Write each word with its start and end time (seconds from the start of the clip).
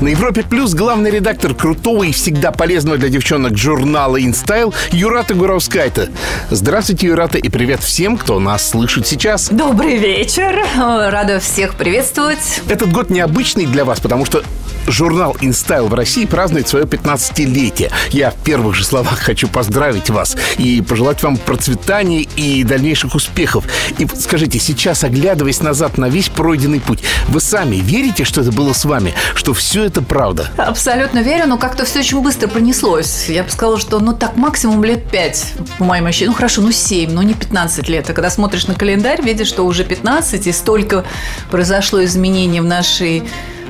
На 0.00 0.08
Европе 0.08 0.42
Плюс 0.48 0.72
главный 0.72 1.10
редактор 1.10 1.54
крутого 1.54 2.04
и 2.04 2.12
всегда 2.12 2.52
полезного 2.52 2.96
для 2.96 3.10
девчонок 3.10 3.58
журнала 3.58 4.18
InStyle 4.18 4.74
Юрата 4.92 5.34
Гуравскайта. 5.34 6.08
Здравствуйте, 6.50 7.08
Юрата, 7.08 7.36
и 7.36 7.50
привет 7.50 7.82
всем, 7.82 8.16
кто 8.16 8.38
нас 8.38 8.70
слышит 8.70 9.06
сейчас. 9.06 9.50
Добрый 9.50 9.98
вечер. 9.98 10.64
Рада 10.78 11.38
всех 11.38 11.74
приветствовать. 11.74 12.62
Этот 12.66 12.90
год 12.90 13.10
необычный 13.10 13.66
для 13.66 13.84
вас, 13.84 14.00
потому 14.00 14.24
что 14.24 14.42
журнал 14.86 15.36
InStyle 15.38 15.86
в 15.88 15.94
России 15.94 16.24
празднует 16.24 16.66
свое 16.66 16.86
15-летие. 16.86 17.92
Я 18.10 18.30
в 18.30 18.36
первых 18.36 18.74
же 18.74 18.84
словах 18.84 19.18
хочу 19.18 19.48
поздравить 19.48 20.08
вас 20.08 20.34
и 20.56 20.80
пожелать 20.80 21.22
вам 21.22 21.36
процветания 21.36 22.22
и 22.22 22.64
дальнейших 22.64 23.14
успехов. 23.14 23.66
И 23.98 24.08
скажите, 24.18 24.58
сейчас, 24.58 25.04
оглядываясь 25.04 25.60
назад 25.60 25.98
на 25.98 26.08
весь 26.08 26.30
пройденный 26.30 26.80
путь, 26.80 27.00
вы 27.28 27.40
сами 27.40 27.76
верите, 27.76 28.24
что 28.24 28.40
это 28.40 28.50
было 28.50 28.72
с 28.72 28.86
вами, 28.86 29.12
что 29.34 29.52
все 29.52 29.89
это 29.90 30.02
правда? 30.02 30.48
Абсолютно 30.56 31.18
верю, 31.18 31.46
но 31.46 31.58
как-то 31.58 31.84
все 31.84 32.00
очень 32.00 32.20
быстро 32.20 32.48
пронеслось. 32.48 33.28
Я 33.28 33.42
бы 33.42 33.50
сказала, 33.50 33.78
что 33.78 33.98
ну 33.98 34.14
так 34.14 34.36
максимум 34.36 34.84
лет 34.84 35.08
5, 35.10 35.54
по 35.78 35.84
моим 35.84 36.06
ощущениям. 36.06 36.32
Ну 36.32 36.36
хорошо, 36.36 36.62
ну 36.62 36.70
7, 36.70 37.10
но 37.10 37.22
не 37.22 37.34
15 37.34 37.88
лет. 37.88 38.08
А 38.08 38.12
когда 38.12 38.30
смотришь 38.30 38.66
на 38.66 38.74
календарь, 38.74 39.20
видишь, 39.22 39.48
что 39.48 39.64
уже 39.64 39.84
15, 39.84 40.46
и 40.46 40.52
столько 40.52 41.04
произошло 41.50 42.02
изменений 42.04 42.60
в 42.60 42.64
нашей 42.64 43.24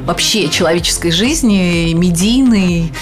вообще 0.04 0.48
человеческой 0.48 1.10
жизни, 1.10 1.92
медийной, 1.94 2.92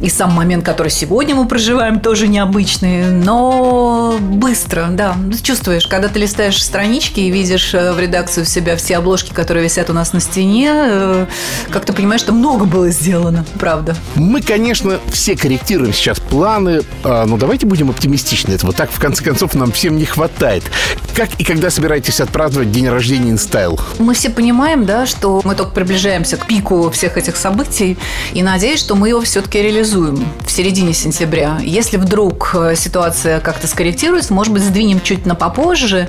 и 0.00 0.10
сам 0.10 0.32
момент, 0.32 0.64
который 0.64 0.90
сегодня 0.90 1.34
мы 1.34 1.48
проживаем, 1.48 2.00
тоже 2.00 2.28
необычный, 2.28 3.06
но 3.06 3.95
быстро, 4.18 4.88
да. 4.90 5.16
Чувствуешь, 5.42 5.86
когда 5.86 6.08
ты 6.08 6.18
листаешь 6.18 6.62
странички 6.62 7.20
и 7.20 7.30
видишь 7.30 7.74
э, 7.74 7.92
в 7.92 7.98
редакцию 7.98 8.44
в 8.44 8.48
себя 8.48 8.76
все 8.76 8.96
обложки, 8.96 9.32
которые 9.32 9.64
висят 9.64 9.90
у 9.90 9.92
нас 9.92 10.12
на 10.12 10.20
стене, 10.20 10.70
э, 10.72 11.26
как 11.70 11.84
ты 11.84 11.92
понимаешь, 11.92 12.20
что 12.20 12.32
много 12.32 12.64
было 12.64 12.90
сделано, 12.90 13.44
правда. 13.58 13.96
Мы, 14.14 14.42
конечно, 14.42 14.98
все 15.10 15.36
корректируем 15.36 15.92
сейчас 15.92 16.20
планы, 16.20 16.82
а, 17.04 17.26
но 17.26 17.36
давайте 17.36 17.66
будем 17.66 17.90
оптимистичны. 17.90 18.52
Этого 18.52 18.72
так, 18.72 18.90
в 18.90 18.98
конце 18.98 19.22
концов, 19.22 19.54
нам 19.54 19.72
всем 19.72 19.96
не 19.96 20.04
хватает. 20.04 20.64
Как 21.14 21.30
и 21.38 21.44
когда 21.44 21.70
собираетесь 21.70 22.20
отпраздновать 22.20 22.70
день 22.72 22.88
рождения 22.88 23.32
InStyle? 23.32 23.80
Мы 23.98 24.14
все 24.14 24.30
понимаем, 24.30 24.84
да, 24.84 25.06
что 25.06 25.40
мы 25.44 25.54
только 25.54 25.72
приближаемся 25.72 26.36
к 26.36 26.46
пику 26.46 26.90
всех 26.90 27.16
этих 27.16 27.36
событий, 27.36 27.96
и 28.32 28.42
надеюсь, 28.42 28.80
что 28.80 28.94
мы 28.94 29.08
его 29.08 29.20
все-таки 29.22 29.62
реализуем 29.62 30.26
в 30.46 30.50
середине 30.50 30.92
сентября. 30.92 31.58
Если 31.62 31.96
вдруг 31.96 32.50
э, 32.54 32.74
ситуация 32.76 33.40
как-то 33.40 33.66
скорректируется, 33.66 34.05
может 34.30 34.52
быть, 34.52 34.62
сдвинем 34.62 35.00
чуть 35.00 35.26
на 35.26 35.34
попозже, 35.34 36.08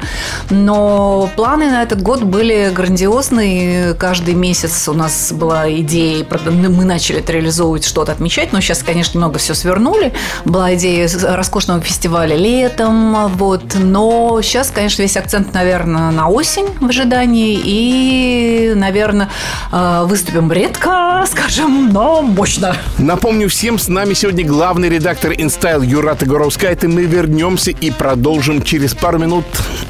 но 0.49 1.29
планы 1.35 1.69
на 1.69 1.83
этот 1.83 2.01
год 2.01 2.23
были 2.23 2.71
грандиозные. 2.73 3.93
Каждый 3.93 4.33
месяц 4.33 4.87
у 4.87 4.93
нас 4.93 5.31
была 5.31 5.71
идея, 5.81 6.25
мы 6.45 6.85
начали 6.85 7.19
это 7.19 7.33
реализовывать, 7.33 7.85
что-то 7.85 8.11
отмечать, 8.11 8.53
но 8.53 8.61
сейчас, 8.61 8.83
конечно, 8.83 9.19
много 9.19 9.39
все 9.39 9.53
свернули. 9.53 10.13
Была 10.45 10.75
идея 10.75 11.09
роскошного 11.23 11.81
фестиваля 11.81 12.35
летом, 12.35 13.27
вот, 13.29 13.75
но 13.75 14.39
сейчас, 14.41 14.71
конечно, 14.71 15.01
весь 15.01 15.17
акцент, 15.17 15.53
наверное, 15.53 16.11
на 16.11 16.29
осень 16.29 16.67
в 16.79 16.89
ожидании 16.89 17.59
и, 17.63 18.73
наверное, 18.75 19.29
э, 19.71 20.03
выступим 20.05 20.51
редко, 20.51 21.25
скажем, 21.31 21.89
но 21.91 22.21
мощно. 22.21 22.75
Напомню 22.97 23.49
всем, 23.49 23.79
с 23.79 23.87
нами 23.87 24.13
сегодня 24.13 24.45
главный 24.45 24.89
редактор 24.89 25.31
InStyle 25.31 25.85
Юрата 25.85 26.25
Горовскайт, 26.25 26.83
и 26.83 26.87
мы 26.87 27.03
вернемся 27.03 27.71
и 27.71 27.86
продолжим 27.91 28.61
через 28.61 28.93
пару 28.93 29.19
минут. 29.19 29.45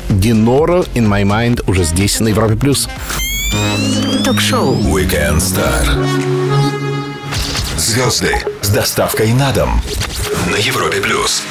Динора 0.10 0.84
in 0.96 1.08
my 1.08 1.24
mind 1.24 1.64
уже 1.68 1.84
здесь, 1.84 2.20
на 2.20 2.30
Европе+. 2.30 2.56
плюс. 2.56 2.88
Ток-шоу 4.24 4.76
Weekend 4.76 5.38
Star. 5.38 5.86
Звезды 7.78 8.36
с 8.62 8.70
доставкой 8.70 9.34
на 9.34 9.52
дом 9.52 9.82
на 10.52 10.56
Европе 10.56 11.02
плюс. 11.02 11.44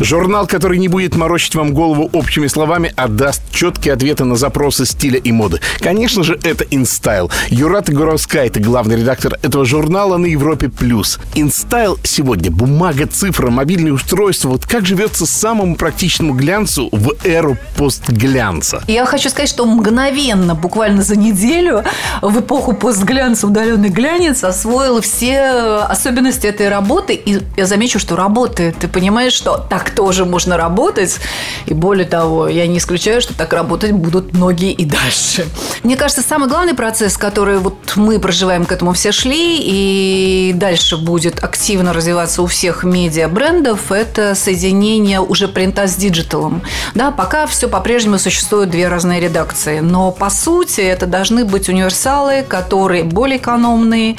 Журнал, 0.00 0.46
который 0.46 0.78
не 0.78 0.88
будет 0.88 1.16
морочить 1.16 1.56
вам 1.56 1.74
голову 1.74 2.08
общими 2.12 2.46
словами, 2.46 2.92
а 2.96 3.08
даст 3.08 3.42
четкие 3.50 3.94
ответы 3.94 4.24
на 4.24 4.36
запросы 4.36 4.86
стиля 4.86 5.18
и 5.18 5.32
моды. 5.32 5.60
Конечно 5.80 6.22
же, 6.22 6.38
это 6.44 6.64
InStyle. 6.64 7.30
Юрат 7.48 7.90
Горовскайт, 7.90 8.60
главный 8.62 8.96
редактор 8.96 9.38
этого 9.42 9.64
журнала 9.64 10.16
на 10.16 10.26
Европе+. 10.26 10.68
плюс. 10.68 11.18
InStyle 11.34 11.98
сегодня 12.04 12.50
бумага, 12.50 13.06
цифра, 13.06 13.50
мобильное 13.50 13.92
устройство. 13.92 14.50
Вот 14.50 14.66
как 14.66 14.86
живется 14.86 15.26
самому 15.26 15.74
практичному 15.74 16.34
глянцу 16.34 16.88
в 16.92 17.14
эру 17.24 17.56
постглянца? 17.76 18.82
Я 18.86 19.04
хочу 19.04 19.28
сказать, 19.30 19.48
что 19.48 19.64
мгновенно, 19.66 20.54
буквально 20.54 21.02
за 21.02 21.16
неделю, 21.16 21.82
в 22.22 22.38
эпоху 22.38 22.72
постглянца, 22.72 23.46
удаленный 23.46 23.88
глянец 23.88 24.44
освоил 24.44 25.00
все 25.00 25.40
особенности 25.88 26.46
этой 26.46 26.68
работы. 26.68 27.14
И 27.14 27.40
я 27.56 27.66
замечу, 27.66 27.98
что 27.98 28.14
работает. 28.14 28.76
Ты 28.78 28.86
понимаешь, 28.86 29.32
что 29.32 29.56
так 29.68 29.87
тоже 29.90 30.24
можно 30.24 30.56
работать. 30.56 31.18
И 31.66 31.74
более 31.74 32.06
того, 32.06 32.48
я 32.48 32.66
не 32.66 32.78
исключаю, 32.78 33.20
что 33.20 33.34
так 33.34 33.52
работать 33.52 33.92
будут 33.92 34.32
многие 34.32 34.72
и 34.72 34.84
дальше. 34.84 35.46
Мне 35.82 35.96
кажется, 35.96 36.22
самый 36.22 36.48
главный 36.48 36.74
процесс, 36.74 37.16
который 37.16 37.58
вот 37.58 37.74
мы 37.96 38.18
проживаем, 38.18 38.66
к 38.66 38.72
этому 38.72 38.92
все 38.92 39.12
шли, 39.12 39.58
и 39.60 40.52
дальше 40.54 40.96
будет 40.96 41.42
активно 41.42 41.92
развиваться 41.92 42.42
у 42.42 42.46
всех 42.46 42.84
медиа-брендов, 42.84 43.92
это 43.92 44.34
соединение 44.34 45.20
уже 45.20 45.48
принта 45.48 45.86
с 45.86 45.94
диджиталом. 45.94 46.62
Да, 46.94 47.10
пока 47.10 47.46
все 47.46 47.68
по-прежнему 47.68 48.18
существуют 48.18 48.70
две 48.70 48.88
разные 48.88 49.20
редакции, 49.20 49.80
но 49.80 50.10
по 50.10 50.30
сути 50.30 50.80
это 50.80 51.06
должны 51.06 51.44
быть 51.44 51.68
универсалы, 51.68 52.44
которые 52.46 53.04
более 53.04 53.38
экономные, 53.38 54.16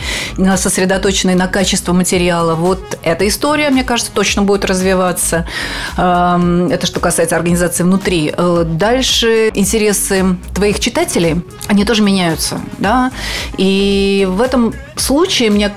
сосредоточенные 0.58 1.36
на 1.36 1.48
качестве 1.48 1.94
материала. 1.94 2.56
Вот 2.56 2.98
эта 3.04 3.28
история, 3.28 3.70
мне 3.70 3.84
кажется, 3.84 4.12
точно 4.14 4.44
будет 4.44 4.66
развиваться. 4.66 5.48
Эм, 5.98 6.68
это 6.72 6.86
что 6.86 7.00
касается 7.00 7.36
организации 7.36 7.84
внутри. 7.84 8.34
Э, 8.36 8.64
дальше 8.66 9.52
интересы 9.54 10.38
твоих 10.54 10.80
читателей, 10.80 11.42
они 11.68 11.86
тоже 11.86 12.04
меняются. 12.04 12.60
Да? 12.78 13.12
И 13.58 14.28
в 14.30 14.42
этом 14.42 14.74
случае 14.96 15.50
мне 15.52 15.72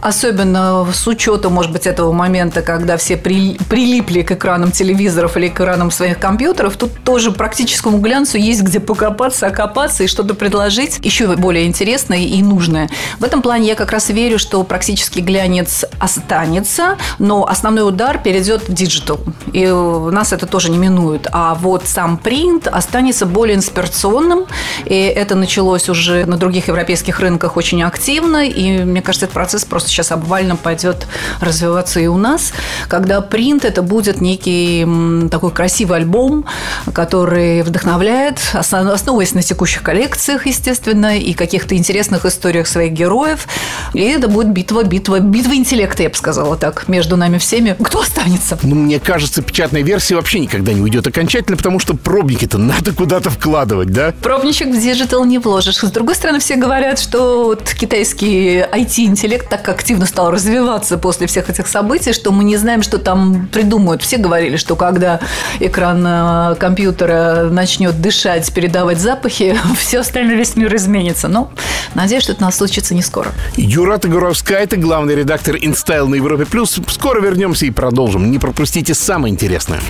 Особенно 0.00 0.86
с 0.92 1.06
учетом, 1.06 1.54
может 1.54 1.72
быть, 1.72 1.86
этого 1.86 2.12
момента, 2.12 2.62
когда 2.62 2.96
все 2.96 3.16
при, 3.16 3.58
прилипли 3.68 4.22
к 4.22 4.32
экранам 4.32 4.70
телевизоров 4.70 5.36
или 5.36 5.48
к 5.48 5.54
экранам 5.54 5.90
своих 5.90 6.18
компьютеров, 6.18 6.76
тут 6.76 7.02
тоже 7.02 7.32
практическому 7.32 7.98
глянцу 7.98 8.38
есть 8.38 8.62
где 8.62 8.80
покопаться, 8.80 9.48
окопаться 9.48 10.04
и 10.04 10.06
что-то 10.06 10.34
предложить 10.34 10.98
еще 11.02 11.26
более 11.36 11.66
интересное 11.66 12.18
и 12.18 12.42
нужное. 12.42 12.88
В 13.18 13.24
этом 13.24 13.42
плане 13.42 13.68
я 13.68 13.74
как 13.74 13.90
раз 13.90 14.08
верю, 14.10 14.38
что 14.38 14.62
практически 14.62 15.20
глянец 15.20 15.84
останется, 15.98 16.96
но 17.18 17.46
основной 17.46 17.88
удар 17.88 18.18
перейдет 18.18 18.68
в 18.68 18.72
digital. 18.72 19.20
И 19.52 19.66
нас 19.66 20.32
это 20.32 20.46
тоже 20.46 20.70
не 20.70 20.78
минует. 20.78 21.26
А 21.32 21.54
вот 21.54 21.86
сам 21.86 22.18
принт 22.18 22.68
останется 22.68 23.26
более 23.26 23.56
инспирационным. 23.56 24.46
И 24.84 24.94
это 24.94 25.34
началось 25.34 25.88
уже 25.88 26.24
на 26.26 26.36
других 26.36 26.68
европейских 26.68 27.20
рынках 27.20 27.56
очень 27.56 27.82
активно. 27.82 28.46
И 28.46 28.84
мне 28.84 29.02
кажется, 29.02 29.26
этот 29.26 29.34
процесс 29.34 29.64
просто 29.64 29.87
сейчас 29.88 30.12
обвально 30.12 30.56
пойдет 30.56 31.06
развиваться 31.40 32.00
и 32.00 32.06
у 32.06 32.16
нас, 32.16 32.52
когда 32.88 33.20
принт 33.20 33.64
это 33.64 33.82
будет 33.82 34.20
некий 34.20 34.86
такой 35.30 35.50
красивый 35.50 35.98
альбом, 35.98 36.44
который 36.92 37.62
вдохновляет, 37.62 38.38
основываясь 38.52 39.34
на 39.34 39.42
текущих 39.42 39.82
коллекциях, 39.82 40.46
естественно, 40.46 41.18
и 41.18 41.32
каких-то 41.32 41.76
интересных 41.76 42.24
историях 42.24 42.66
своих 42.66 42.92
героев. 42.92 43.46
И 43.94 44.00
это 44.00 44.28
будет 44.28 44.50
битва, 44.52 44.84
битва, 44.84 45.20
битва 45.20 45.54
интеллекта, 45.54 46.02
я 46.02 46.08
бы 46.08 46.14
сказала 46.14 46.56
так, 46.56 46.88
между 46.88 47.16
нами 47.16 47.38
всеми. 47.38 47.76
Кто 47.82 48.00
останется? 48.00 48.58
Ну, 48.62 48.74
мне 48.74 49.00
кажется, 49.00 49.42
печатная 49.42 49.82
версия 49.82 50.16
вообще 50.16 50.40
никогда 50.40 50.72
не 50.72 50.80
уйдет 50.80 51.06
окончательно, 51.06 51.56
потому 51.56 51.78
что 51.78 51.94
пробники-то 51.94 52.58
надо 52.58 52.92
куда-то 52.92 53.30
вкладывать, 53.30 53.90
да? 53.90 54.12
Пробничек 54.22 54.68
в 54.68 54.80
digital 54.80 55.24
не 55.24 55.38
вложишь. 55.38 55.76
С 55.76 55.90
другой 55.90 56.14
стороны, 56.14 56.40
все 56.40 56.56
говорят, 56.56 56.98
что 56.98 57.44
вот 57.44 57.74
китайский 57.78 58.58
IT-интеллект, 58.58 59.48
так 59.48 59.62
как 59.62 59.77
активно 59.78 60.06
стал 60.06 60.32
развиваться 60.32 60.98
после 60.98 61.28
всех 61.28 61.48
этих 61.48 61.68
событий, 61.68 62.12
что 62.12 62.32
мы 62.32 62.42
не 62.42 62.56
знаем, 62.56 62.82
что 62.82 62.98
там 62.98 63.48
придумают. 63.52 64.02
Все 64.02 64.16
говорили, 64.16 64.56
что 64.56 64.74
когда 64.74 65.20
экран 65.60 66.04
э, 66.04 66.56
компьютера 66.56 67.48
начнет 67.50 68.00
дышать, 68.00 68.52
передавать 68.52 69.00
запахи, 69.00 69.56
все 69.78 70.00
остальное, 70.00 70.34
весь 70.34 70.56
мир 70.56 70.74
изменится. 70.74 71.28
Но 71.28 71.52
надеюсь, 71.94 72.24
что 72.24 72.32
это 72.32 72.42
у 72.42 72.46
нас 72.46 72.56
случится 72.56 72.94
не 72.94 73.02
скоро. 73.02 73.30
Юрата 73.56 74.08
Гуровская, 74.08 74.64
это 74.64 74.76
главный 74.76 75.14
редактор 75.14 75.54
InStyle 75.54 76.08
на 76.08 76.16
Европе+. 76.16 76.44
плюс. 76.44 76.80
Скоро 76.88 77.20
вернемся 77.20 77.64
и 77.64 77.70
продолжим. 77.70 78.30
Не 78.30 78.38
пропустите 78.38 78.94
самое 78.94 79.32
интересное. 79.32 79.80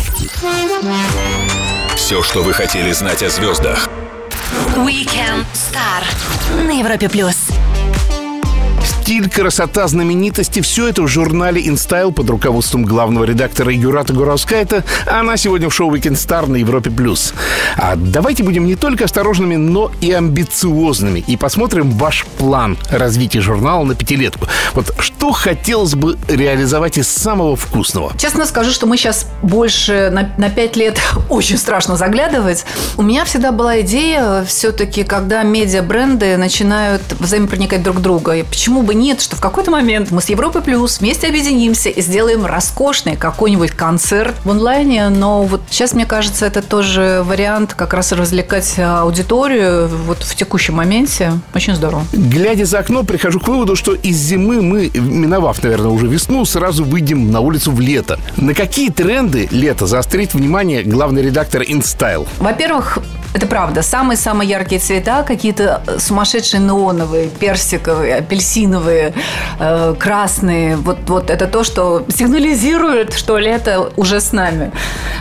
Все, 1.97 2.23
что 2.23 2.43
вы 2.43 2.53
хотели 2.53 2.93
знать 2.93 3.23
о 3.23 3.31
звездах. 3.31 3.89
Weekend 4.77 5.47
Star 5.55 6.05
на 6.67 6.79
Европе 6.79 7.09
плюс. 7.09 7.49
Стиль, 9.09 9.31
красота, 9.31 9.89
знаменитости– 9.89 10.61
все 10.63 10.89
это 10.89 11.01
в 11.01 11.09
журнале 11.09 11.63
InStyle 11.63 12.13
под 12.13 12.29
руководством 12.29 12.85
главного 12.85 13.25
редактора 13.25 13.73
Юрата 13.73 14.13
Гураускайта. 14.13 14.85
Она 15.07 15.39
сегодня 15.39 15.71
в 15.71 15.75
шоу 15.75 15.91
Weekend 15.91 16.17
Star 16.17 16.47
на 16.47 16.57
Европе+. 16.57 16.91
плюс. 16.91 17.33
А 17.79 17.97
давайте 17.97 18.43
будем 18.43 18.67
не 18.67 18.75
только 18.75 19.07
осторожными, 19.07 19.57
но 19.57 19.91
и 20.03 20.13
амбициозными. 20.13 21.25
И 21.27 21.39
посмотрим 21.39 21.93
ваш 21.93 22.27
план 22.37 22.77
развития 22.91 23.41
журнала 23.41 23.83
на 23.83 23.95
пятилетку. 23.95 24.47
Вот 24.75 24.95
что 24.99 25.33
хотелось 25.33 25.95
бы 25.95 26.19
реализовать 26.29 26.99
из 26.99 27.09
самого 27.09 27.57
вкусного? 27.57 28.13
Честно 28.19 28.45
скажу, 28.45 28.73
что 28.73 28.87
мы 28.87 28.99
сейчас 28.99 29.27
больше 29.43 30.11
на, 30.13 30.35
на 30.37 30.51
5 30.51 30.77
лет 30.77 31.01
очень 31.31 31.57
страшно 31.57 31.97
заглядывать. 31.97 32.67
У 32.99 33.03
меня 33.03 33.25
всегда 33.25 33.53
была 33.53 33.81
идея 33.81 34.45
все-таки, 34.45 35.03
когда 35.03 35.45
медиа-бренды 35.45 36.37
начинают 36.37 37.01
взаимопроникать 37.19 37.83
друг 37.83 38.03
друга. 38.03 38.33
И 38.33 38.43
почему 38.43 38.83
бы 38.83 38.98
нет, 38.99 39.21
что 39.21 39.37
в 39.37 39.41
какой-то 39.41 39.71
момент 39.71 40.11
мы 40.11 40.21
с 40.21 40.29
Европой 40.29 40.63
Плюс 40.63 41.01
вместе 41.01 41.29
объединимся 41.29 41.89
и 41.89 42.01
сделаем 42.03 42.45
роскошный 42.45 43.17
какой-нибудь 43.17 43.71
концерт 43.71 44.35
в 44.45 44.51
онлайне. 44.51 45.09
Но 45.09 45.45
вот 45.45 45.63
сейчас, 45.71 45.93
мне 45.93 46.05
кажется, 46.05 46.47
это 46.47 46.63
тоже 46.63 47.23
вариант 47.25 47.75
как 47.75 47.95
раз 47.95 48.13
развлекать 48.13 48.79
аудиторию 48.79 49.89
вот 49.89 50.23
в 50.23 50.35
текущем 50.35 50.75
моменте. 50.75 51.33
Очень 51.55 51.75
здорово. 51.75 52.05
Глядя 52.13 52.65
за 52.65 52.81
окно, 52.81 53.05
прихожу 53.05 53.41
к 53.41 53.49
выводу, 53.49 53.77
что 53.77 53.95
из 53.95 54.17
зимы 54.17 54.61
мы, 54.61 54.91
миновав, 54.95 55.63
наверное, 55.63 55.91
уже 55.91 56.07
весну, 56.07 56.45
сразу 56.45 56.85
выйдем 56.85 57.31
на 57.31 57.41
улицу 57.41 57.73
в 57.73 57.81
лето. 57.81 58.19
На 58.37 58.55
какие 58.55 58.91
тренды 58.91 59.49
лето 59.51 59.87
заострит 59.87 60.35
внимание 60.35 60.83
главный 60.83 61.23
редактор 61.23 61.63
InStyle? 61.63 62.27
Во-первых, 62.39 62.99
это 63.35 63.47
правда. 63.47 63.83
Самые-самые 63.83 64.49
яркие 64.49 64.81
цвета, 64.81 65.23
какие-то 65.23 65.83
сумасшедшие 65.99 66.61
неоновые, 66.61 67.29
персиковые, 67.29 68.17
апельсиновые, 68.17 68.88
э, 68.89 69.95
красные. 69.99 70.77
Вот, 70.77 70.99
вот 71.07 71.31
это 71.31 71.47
то, 71.47 71.65
что 71.65 72.05
сигнализирует, 72.09 73.15
что 73.15 73.39
лето 73.39 73.91
уже 73.97 74.21
с 74.21 74.33
нами. 74.33 74.73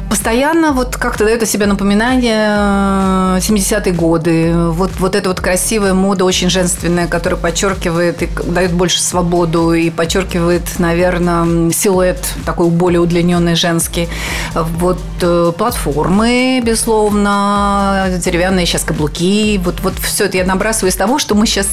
Постоянно 0.09 0.71
вот 0.71 0.97
как-то 0.97 1.25
дает 1.25 1.43
о 1.43 1.45
себе 1.45 1.65
напоминание 1.65 3.37
70-е 3.39 3.91
э, 3.91 3.95
годы. 3.95 4.53
Вот, 4.55 4.91
вот 4.99 5.15
эта 5.15 5.29
вот 5.29 5.39
красивая 5.41 5.93
мода, 5.93 6.25
очень 6.25 6.49
женственная, 6.49 7.07
которая 7.07 7.39
подчеркивает 7.39 8.21
и 8.23 8.29
дает 8.45 8.71
больше 8.73 9.01
свободу 9.01 9.73
и 9.73 9.89
подчеркивает, 9.89 10.79
наверное, 10.79 11.71
силуэт 11.71 12.25
такой 12.45 12.69
более 12.69 13.01
удлиненный 13.01 13.55
женский. 13.55 14.07
Вот 14.53 14.99
э, 15.21 15.51
платформы, 15.57 16.61
безусловно, 16.63 18.07
деревянные 18.17 18.65
сейчас 18.65 18.83
каблуки. 18.83 19.59
Вот, 19.63 19.81
вот 19.81 19.93
все 19.99 20.25
это 20.25 20.37
я 20.37 20.45
набрасываю 20.45 20.91
из 20.91 20.95
того, 20.95 21.19
что 21.19 21.35
мы 21.35 21.45
сейчас 21.45 21.67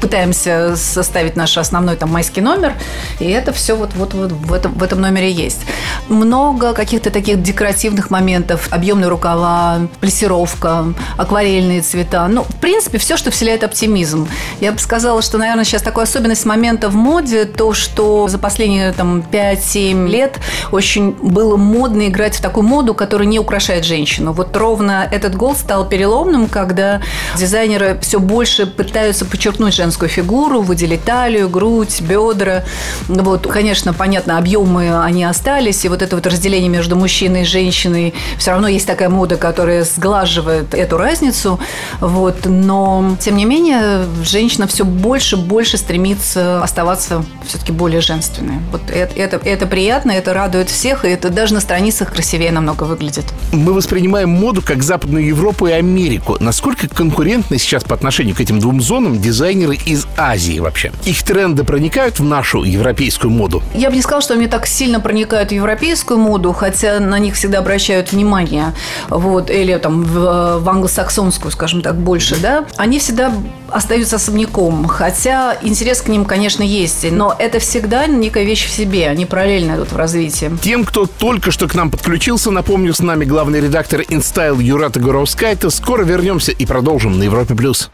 пытаемся 0.00 0.74
составить 1.08 1.36
наш 1.36 1.56
основной 1.56 1.96
там 1.96 2.10
майский 2.10 2.42
номер, 2.42 2.74
и 3.18 3.24
это 3.24 3.52
все 3.52 3.74
вот, 3.74 3.94
вот, 3.94 4.12
вот 4.12 4.32
в, 4.32 4.52
этом, 4.52 4.74
в 4.74 4.82
этом 4.82 5.00
номере 5.00 5.32
есть. 5.32 5.60
Много 6.08 6.74
каких-то 6.74 7.10
таких 7.10 7.42
декоративных 7.42 8.10
моментов, 8.10 8.68
объемные 8.70 9.08
рукава, 9.08 9.88
плессировка, 10.00 10.92
акварельные 11.16 11.80
цвета. 11.80 12.28
Ну, 12.28 12.42
в 12.42 12.56
принципе, 12.56 12.98
все, 12.98 13.16
что 13.16 13.30
вселяет 13.30 13.64
оптимизм. 13.64 14.28
Я 14.60 14.72
бы 14.72 14.78
сказала, 14.78 15.22
что, 15.22 15.38
наверное, 15.38 15.64
сейчас 15.64 15.80
такая 15.80 16.04
особенность 16.04 16.44
момента 16.44 16.90
в 16.90 16.94
моде, 16.94 17.46
то, 17.46 17.72
что 17.72 18.28
за 18.28 18.38
последние 18.38 18.92
там 18.92 19.20
5-7 19.32 20.08
лет 20.08 20.38
очень 20.72 21.12
было 21.12 21.56
модно 21.56 22.08
играть 22.08 22.36
в 22.36 22.42
такую 22.42 22.66
моду, 22.66 22.92
которая 22.92 23.26
не 23.26 23.38
украшает 23.38 23.84
женщину. 23.84 24.32
Вот 24.32 24.54
ровно 24.54 25.08
этот 25.10 25.34
год 25.34 25.56
стал 25.56 25.88
переломным, 25.88 26.48
когда 26.48 27.00
дизайнеры 27.38 27.98
все 28.02 28.20
больше 28.20 28.66
пытаются 28.66 29.24
подчеркнуть 29.24 29.74
женскую 29.74 30.10
фигуру, 30.10 30.60
выделить 30.88 31.04
талию, 31.04 31.48
грудь, 31.48 32.00
бедра. 32.00 32.64
Вот, 33.08 33.46
конечно, 33.46 33.92
понятно, 33.92 34.38
объемы 34.38 35.02
они 35.02 35.24
остались, 35.24 35.84
и 35.84 35.88
вот 35.88 36.02
это 36.02 36.16
вот 36.16 36.26
разделение 36.26 36.68
между 36.68 36.96
мужчиной 36.96 37.42
и 37.42 37.44
женщиной, 37.44 38.14
все 38.38 38.52
равно 38.52 38.68
есть 38.68 38.86
такая 38.86 39.08
мода, 39.08 39.36
которая 39.36 39.84
сглаживает 39.84 40.74
эту 40.74 40.96
разницу. 40.96 41.60
Вот, 42.00 42.46
но, 42.46 43.16
тем 43.20 43.36
не 43.36 43.44
менее, 43.44 44.04
женщина 44.22 44.66
все 44.66 44.84
больше 44.84 45.36
и 45.36 45.38
больше 45.38 45.76
стремится 45.76 46.62
оставаться 46.62 47.24
все-таки 47.46 47.72
более 47.72 48.00
женственной. 48.00 48.58
Вот 48.72 48.82
это, 48.90 49.14
это, 49.14 49.36
это 49.44 49.66
приятно, 49.66 50.12
это 50.12 50.32
радует 50.32 50.70
всех, 50.70 51.04
и 51.04 51.08
это 51.08 51.28
даже 51.28 51.54
на 51.54 51.60
страницах 51.60 52.12
красивее 52.12 52.50
намного 52.52 52.84
выглядит. 52.84 53.24
Мы 53.52 53.72
воспринимаем 53.72 54.30
моду 54.30 54.62
как 54.62 54.82
Западную 54.82 55.26
Европу 55.26 55.66
и 55.66 55.72
Америку. 55.72 56.36
Насколько 56.40 56.88
конкурентны 56.88 57.58
сейчас 57.58 57.84
по 57.84 57.94
отношению 57.94 58.34
к 58.34 58.40
этим 58.40 58.58
двум 58.58 58.80
зонам 58.80 59.20
дизайнеры 59.20 59.76
из 59.76 60.06
Азии 60.16 60.58
вообще? 60.58 60.77
Их 61.04 61.22
тренды 61.22 61.64
проникают 61.64 62.18
в 62.18 62.24
нашу 62.24 62.62
европейскую 62.62 63.30
моду? 63.30 63.62
Я 63.74 63.90
бы 63.90 63.96
не 63.96 64.02
сказала, 64.02 64.22
что 64.22 64.34
они 64.34 64.46
так 64.46 64.66
сильно 64.66 65.00
проникают 65.00 65.50
в 65.50 65.52
европейскую 65.52 66.18
моду, 66.18 66.52
хотя 66.52 67.00
на 67.00 67.18
них 67.18 67.34
всегда 67.34 67.58
обращают 67.58 68.12
внимание. 68.12 68.74
Вот, 69.08 69.50
или 69.50 69.76
там 69.76 70.02
в, 70.02 70.58
в 70.58 70.68
англосаксонскую, 70.68 71.50
скажем 71.50 71.82
так, 71.82 71.96
больше, 71.96 72.36
да. 72.36 72.64
Они 72.76 72.98
всегда 72.98 73.32
остаются 73.70 74.16
особняком, 74.16 74.86
хотя 74.86 75.56
интерес 75.62 76.00
к 76.00 76.08
ним, 76.08 76.24
конечно, 76.24 76.62
есть, 76.62 77.10
но 77.10 77.34
это 77.38 77.58
всегда 77.58 78.06
некая 78.06 78.44
вещь 78.44 78.66
в 78.66 78.70
себе, 78.70 79.08
они 79.08 79.26
параллельно 79.26 79.76
идут 79.76 79.92
в 79.92 79.96
развитии. 79.96 80.50
Тем, 80.62 80.84
кто 80.84 81.06
только 81.06 81.50
что 81.50 81.68
к 81.68 81.74
нам 81.74 81.90
подключился, 81.90 82.50
напомню, 82.50 82.94
с 82.94 83.00
нами 83.00 83.24
главный 83.24 83.60
редактор 83.60 84.00
InStyle 84.00 84.62
Юрата 84.62 85.00
Горовскайта. 85.00 85.70
Скоро 85.70 86.04
вернемся 86.04 86.52
и 86.52 86.66
продолжим 86.66 87.18
на 87.18 87.24
Европе+. 87.24 87.54
плюс. 87.54 87.90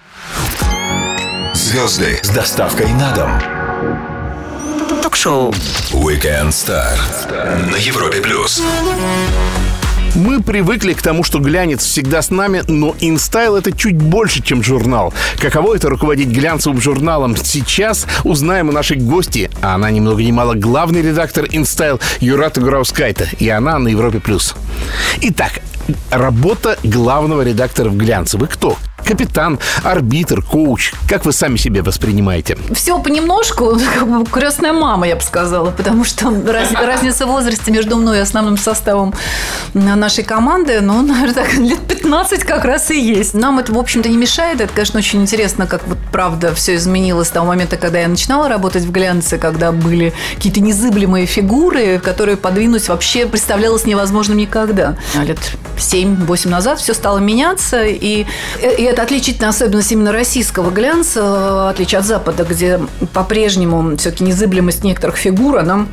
Звезды 1.54 2.18
с 2.20 2.30
доставкой 2.30 2.88
на 2.94 3.14
дом. 3.14 3.30
Ток-шоу. 5.00 5.52
Weekend 5.92 6.48
Star 6.48 6.98
на 7.70 7.76
Европе+. 7.76 8.20
плюс. 8.20 8.60
Мы 10.16 10.42
привыкли 10.42 10.94
к 10.94 11.02
тому, 11.02 11.22
что 11.22 11.38
глянец 11.38 11.84
всегда 11.84 12.22
с 12.22 12.30
нами, 12.30 12.64
но 12.66 12.90
InStyle— 13.00 13.58
это 13.60 13.70
чуть 13.70 13.96
больше, 13.96 14.42
чем 14.42 14.64
журнал. 14.64 15.14
Каково 15.38 15.76
это 15.76 15.88
руководить 15.88 16.28
глянцевым 16.28 16.80
журналом? 16.80 17.36
Сейчас 17.36 18.06
узнаем 18.24 18.68
у 18.68 18.72
нашей 18.72 18.96
гости, 18.96 19.48
а 19.62 19.76
она 19.76 19.92
ни 19.92 20.00
много 20.00 20.24
ни 20.24 20.32
мало 20.32 20.54
главный 20.54 21.02
редактор 21.02 21.44
InStyle 21.44 22.00
Юрата 22.18 22.60
Граускайта, 22.60 23.28
и 23.38 23.48
она 23.48 23.78
на 23.78 23.88
Европе+. 23.88 24.18
плюс. 24.18 24.56
Итак, 25.20 25.60
работа 26.10 26.78
главного 26.82 27.42
редактора 27.42 27.88
в 27.90 27.96
глянце. 27.96 28.38
Вы 28.38 28.46
кто? 28.46 28.76
капитан, 29.04 29.58
арбитр, 29.82 30.42
коуч. 30.42 30.92
Как 31.08 31.24
вы 31.24 31.32
сами 31.32 31.56
себя 31.56 31.82
воспринимаете? 31.82 32.56
Все 32.72 32.98
понемножку, 32.98 33.78
как 33.94 34.08
бы 34.08 34.24
крестная 34.24 34.72
мама, 34.72 35.06
я 35.06 35.16
бы 35.16 35.22
сказала, 35.22 35.70
потому 35.70 36.04
что 36.04 36.30
раз, 36.46 36.72
разница 36.72 37.26
в 37.26 37.28
возрасте 37.30 37.70
между 37.70 37.96
мной 37.96 38.18
и 38.18 38.20
основным 38.20 38.56
составом 38.56 39.14
нашей 39.74 40.24
команды, 40.24 40.80
ну, 40.80 41.02
наверное, 41.02 41.34
так, 41.34 41.54
лет 41.54 41.80
15 41.86 42.44
как 42.44 42.64
раз 42.64 42.90
и 42.90 43.00
есть. 43.00 43.34
Нам 43.34 43.58
это, 43.58 43.72
в 43.72 43.78
общем-то, 43.78 44.08
не 44.08 44.16
мешает. 44.16 44.60
Это, 44.60 44.72
конечно, 44.72 44.98
очень 44.98 45.22
интересно, 45.22 45.66
как 45.66 45.86
вот 45.86 45.98
правда 46.10 46.54
все 46.54 46.74
изменилось 46.76 47.28
с 47.28 47.30
того 47.30 47.46
момента, 47.46 47.76
когда 47.76 48.00
я 48.00 48.08
начинала 48.08 48.48
работать 48.48 48.84
в 48.84 48.90
глянце, 48.90 49.38
когда 49.38 49.72
были 49.72 50.12
какие-то 50.34 50.60
незыблемые 50.60 51.26
фигуры, 51.26 51.98
которые 51.98 52.36
подвинуть 52.36 52.88
вообще 52.88 53.26
представлялось 53.26 53.84
невозможным 53.84 54.38
никогда. 54.38 54.96
Лет 55.14 55.38
7-8 55.76 56.48
назад 56.48 56.78
все 56.78 56.94
стало 56.94 57.18
меняться, 57.18 57.84
и, 57.84 58.26
и 58.60 58.82
это 58.82 59.02
отличительная 59.02 59.50
особенность 59.50 59.92
именно 59.92 60.12
российского 60.12 60.70
глянца, 60.70 61.22
в 61.22 61.70
отличие 61.70 61.98
от 61.98 62.06
Запада, 62.06 62.44
где 62.44 62.80
по-прежнему 63.12 63.96
все-таки 63.96 64.24
незыблемость 64.24 64.84
некоторых 64.84 65.16
фигур, 65.16 65.58
она 65.58 65.86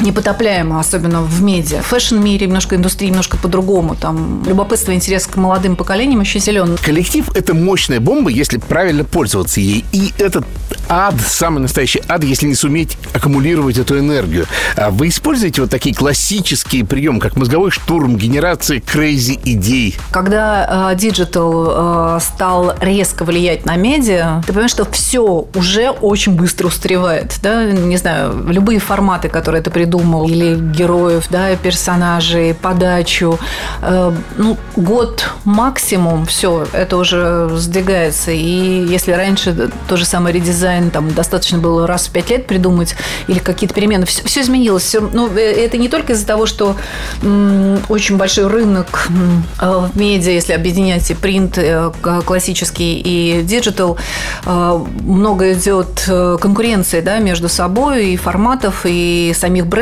непотопляемо, 0.00 0.80
особенно 0.80 1.22
в 1.22 1.42
медиа. 1.42 1.82
В 1.82 1.86
фэшн-мире 1.86 2.46
немножко 2.46 2.76
индустрии 2.76 3.08
немножко 3.08 3.36
по-другому. 3.36 3.94
Там 3.94 4.42
любопытство, 4.46 4.92
интерес 4.92 5.26
к 5.26 5.36
молодым 5.36 5.76
поколениям 5.76 6.20
еще 6.20 6.40
силен. 6.40 6.76
Коллектив– 6.82 7.28
это 7.34 7.54
мощная 7.54 8.00
бомба, 8.00 8.30
если 8.30 8.58
правильно 8.58 9.04
пользоваться 9.04 9.60
ей. 9.60 9.84
И 9.92 10.12
этот 10.18 10.44
ад, 10.88 11.14
самый 11.20 11.60
настоящий 11.60 12.02
ад, 12.08 12.24
если 12.24 12.46
не 12.46 12.54
суметь 12.54 12.96
аккумулировать 13.12 13.78
эту 13.78 13.98
энергию. 13.98 14.46
А 14.76 14.90
вы 14.90 15.08
используете 15.08 15.62
вот 15.62 15.70
такие 15.70 15.94
классические 15.94 16.84
приемы, 16.84 17.20
как 17.20 17.36
мозговой 17.36 17.70
штурм, 17.70 18.16
генерация 18.16 18.78
crazy 18.78 19.38
идей? 19.44 19.96
Когда 20.10 20.94
digital 20.94 21.66
э, 21.68 22.16
э, 22.16 22.20
стал 22.20 22.74
резко 22.80 23.24
влиять 23.24 23.64
на 23.64 23.76
медиа, 23.76 24.42
ты 24.46 24.52
понимаешь, 24.52 24.70
что 24.70 24.84
все 24.90 25.46
уже 25.54 25.90
очень 25.90 26.32
быстро 26.32 26.68
устаревает. 26.68 27.38
Да? 27.42 27.64
Не 27.64 27.96
знаю, 27.96 28.46
любые 28.48 28.78
форматы, 28.78 29.28
которые 29.28 29.62
ты 29.62 29.70
придумал, 29.70 29.85
придумал, 29.86 30.28
или 30.28 30.56
героев, 30.56 31.26
да, 31.30 31.54
персонажей, 31.54 32.54
подачу. 32.54 33.38
Э, 33.82 34.12
ну, 34.36 34.56
год 34.74 35.30
максимум, 35.44 36.26
все, 36.26 36.66
это 36.72 36.96
уже 36.96 37.48
сдвигается. 37.54 38.32
И 38.32 38.86
если 38.88 39.12
раньше 39.12 39.70
то 39.88 39.96
же 39.96 40.04
самое 40.04 40.34
редизайн, 40.34 40.90
там, 40.90 41.14
достаточно 41.14 41.58
было 41.58 41.86
раз 41.86 42.08
в 42.08 42.10
пять 42.10 42.30
лет 42.30 42.46
придумать, 42.46 42.96
или 43.28 43.38
какие-то 43.38 43.74
перемены, 43.74 44.06
все, 44.06 44.24
все 44.24 44.40
изменилось. 44.40 44.82
Все, 44.82 45.00
ну, 45.00 45.28
э, 45.36 45.40
это 45.40 45.78
не 45.78 45.88
только 45.88 46.14
из-за 46.14 46.26
того, 46.26 46.46
что 46.46 46.76
м, 47.22 47.78
очень 47.88 48.16
большой 48.16 48.48
рынок 48.48 49.08
э, 49.60 49.88
в 49.92 49.96
медиа, 49.96 50.32
если 50.32 50.52
объединять 50.52 51.08
и 51.10 51.14
принт 51.14 51.58
классический, 52.24 53.00
и 53.00 53.42
digital, 53.42 53.98
много 54.44 55.52
идет 55.52 56.08
конкуренции 56.40 57.00
да, 57.00 57.18
между 57.18 57.48
собой, 57.48 58.12
и 58.12 58.16
форматов, 58.16 58.82
и 58.84 59.32
самих 59.34 59.66
брендов, 59.66 59.75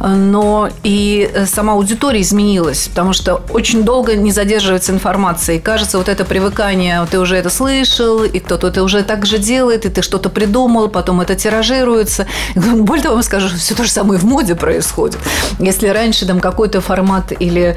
но 0.00 0.68
и 0.82 1.30
сама 1.46 1.72
аудитория 1.72 2.20
изменилась, 2.20 2.88
потому 2.88 3.12
что 3.12 3.42
очень 3.50 3.82
долго 3.82 4.14
не 4.16 4.32
задерживается 4.32 4.92
информация, 4.92 5.56
и 5.56 5.58
кажется, 5.58 5.98
вот 5.98 6.08
это 6.08 6.24
привыкание, 6.24 7.06
ты 7.10 7.18
уже 7.18 7.36
это 7.36 7.50
слышал, 7.50 8.24
и 8.24 8.38
кто-то 8.38 8.68
это 8.68 8.82
уже 8.82 9.02
так 9.02 9.26
же 9.26 9.38
делает, 9.38 9.86
и 9.86 9.88
ты 9.88 10.02
что-то 10.02 10.28
придумал, 10.28 10.88
потом 10.88 11.20
это 11.20 11.34
тиражируется. 11.34 12.26
Более 12.54 13.02
того, 13.02 13.14
вам 13.14 13.22
скажу, 13.22 13.56
все 13.56 13.74
то 13.74 13.84
же 13.84 13.90
самое 13.90 14.20
в 14.20 14.24
моде 14.24 14.54
происходит. 14.54 15.18
Если 15.58 15.88
раньше 15.88 16.26
там 16.26 16.40
какой-то 16.40 16.80
формат 16.80 17.32
или 17.38 17.76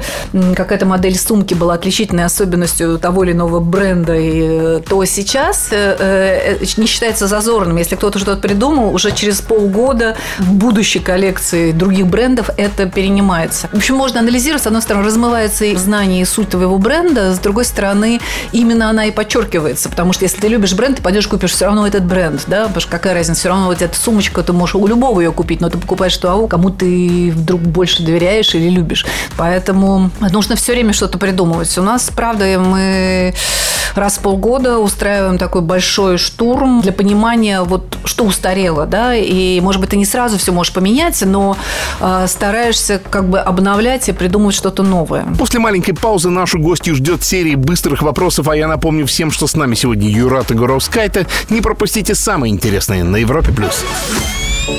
какая-то 0.54 0.86
модель 0.86 1.18
сумки 1.18 1.54
была 1.54 1.74
отличительной 1.74 2.24
особенностью 2.24 2.98
того 2.98 3.24
или 3.24 3.32
иного 3.32 3.60
бренда, 3.60 4.14
и, 4.16 4.80
то 4.80 5.04
сейчас 5.04 5.68
э, 5.70 6.56
э, 6.60 6.64
не 6.76 6.86
считается 6.86 7.26
зазорным. 7.26 7.76
Если 7.76 7.96
кто-то 7.96 8.18
что-то 8.18 8.40
придумал, 8.40 8.94
уже 8.94 9.12
через 9.12 9.40
полгода 9.40 10.16
в 10.38 10.52
будущей 10.52 11.00
коллекции 11.22 11.70
других 11.70 12.08
брендов 12.08 12.50
это 12.56 12.86
перенимается. 12.86 13.68
В 13.68 13.76
общем, 13.76 13.94
можно 13.94 14.18
анализировать. 14.18 14.64
С 14.64 14.66
одной 14.66 14.82
стороны, 14.82 15.06
размывается 15.06 15.64
и 15.64 15.76
знание 15.76 16.22
и 16.22 16.24
суть 16.24 16.48
твоего 16.48 16.78
бренда, 16.78 17.32
с 17.32 17.38
другой 17.38 17.64
стороны, 17.64 18.20
именно 18.50 18.90
она 18.90 19.04
и 19.04 19.12
подчеркивается. 19.12 19.88
Потому 19.88 20.12
что 20.12 20.24
если 20.24 20.40
ты 20.40 20.48
любишь 20.48 20.74
бренд, 20.74 20.96
ты 20.96 21.02
пойдешь 21.02 21.28
купишь 21.28 21.52
все 21.52 21.66
равно 21.66 21.86
этот 21.86 22.04
бренд, 22.04 22.42
да, 22.48 22.62
потому 22.62 22.80
что 22.80 22.90
какая 22.90 23.14
разница, 23.14 23.38
все 23.38 23.50
равно 23.50 23.66
вот 23.66 23.80
эта 23.80 23.96
сумочка, 23.96 24.42
ты 24.42 24.52
можешь 24.52 24.74
у 24.74 24.84
любого 24.84 25.20
ее 25.20 25.30
купить, 25.30 25.60
но 25.60 25.70
ты 25.70 25.78
покупаешь 25.78 26.16
того, 26.16 26.48
кому 26.48 26.70
ты 26.70 27.30
вдруг 27.32 27.60
больше 27.60 28.02
доверяешь 28.02 28.52
или 28.56 28.68
любишь. 28.68 29.06
Поэтому 29.36 30.10
нужно 30.32 30.56
все 30.56 30.72
время 30.72 30.92
что-то 30.92 31.18
придумывать. 31.18 31.78
У 31.78 31.82
нас, 31.82 32.10
правда, 32.12 32.58
мы 32.58 33.32
раз 33.94 34.18
в 34.18 34.20
полгода 34.20 34.78
устраиваем 34.78 35.38
такой 35.38 35.60
большой 35.62 36.18
штурм 36.18 36.80
для 36.80 36.92
понимания, 36.92 37.62
вот 37.62 37.96
что 38.04 38.24
устарело, 38.24 38.86
да, 38.86 39.14
и, 39.14 39.60
может 39.60 39.80
быть, 39.80 39.90
ты 39.90 39.96
не 39.96 40.06
сразу 40.06 40.38
все 40.38 40.52
можешь 40.52 40.72
поменять, 40.72 41.11
но 41.20 41.56
э, 42.00 42.26
стараешься 42.26 43.00
как 43.10 43.28
бы 43.28 43.38
обновлять 43.38 44.08
и 44.08 44.12
придумывать 44.12 44.54
что-то 44.54 44.82
новое. 44.82 45.26
После 45.38 45.60
маленькой 45.60 45.92
паузы 45.92 46.30
нашу 46.30 46.58
гостью 46.58 46.94
ждет 46.94 47.22
серия 47.22 47.56
быстрых 47.56 48.02
вопросов, 48.02 48.48
а 48.48 48.56
я 48.56 48.66
напомню 48.68 49.06
всем, 49.06 49.30
что 49.30 49.46
с 49.46 49.54
нами 49.54 49.74
сегодня 49.74 50.08
Юрата 50.08 50.54
Гуровскайта. 50.54 51.26
Не 51.50 51.60
пропустите 51.60 52.14
самые 52.14 52.52
интересные 52.52 53.04
на 53.04 53.16
Европе+. 53.16 53.52
плюс. 53.52 53.84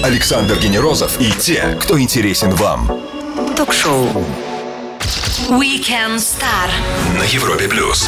Александр 0.04 0.58
Генерозов 0.58 1.20
и 1.20 1.32
те, 1.32 1.78
кто 1.82 2.00
интересен 2.00 2.52
вам. 2.52 2.92
Ток-шоу. 3.56 4.08
Weekend 5.50 6.18
Star. 6.18 6.70
На 7.18 7.24
Европе 7.24 7.68
плюс. 7.68 8.08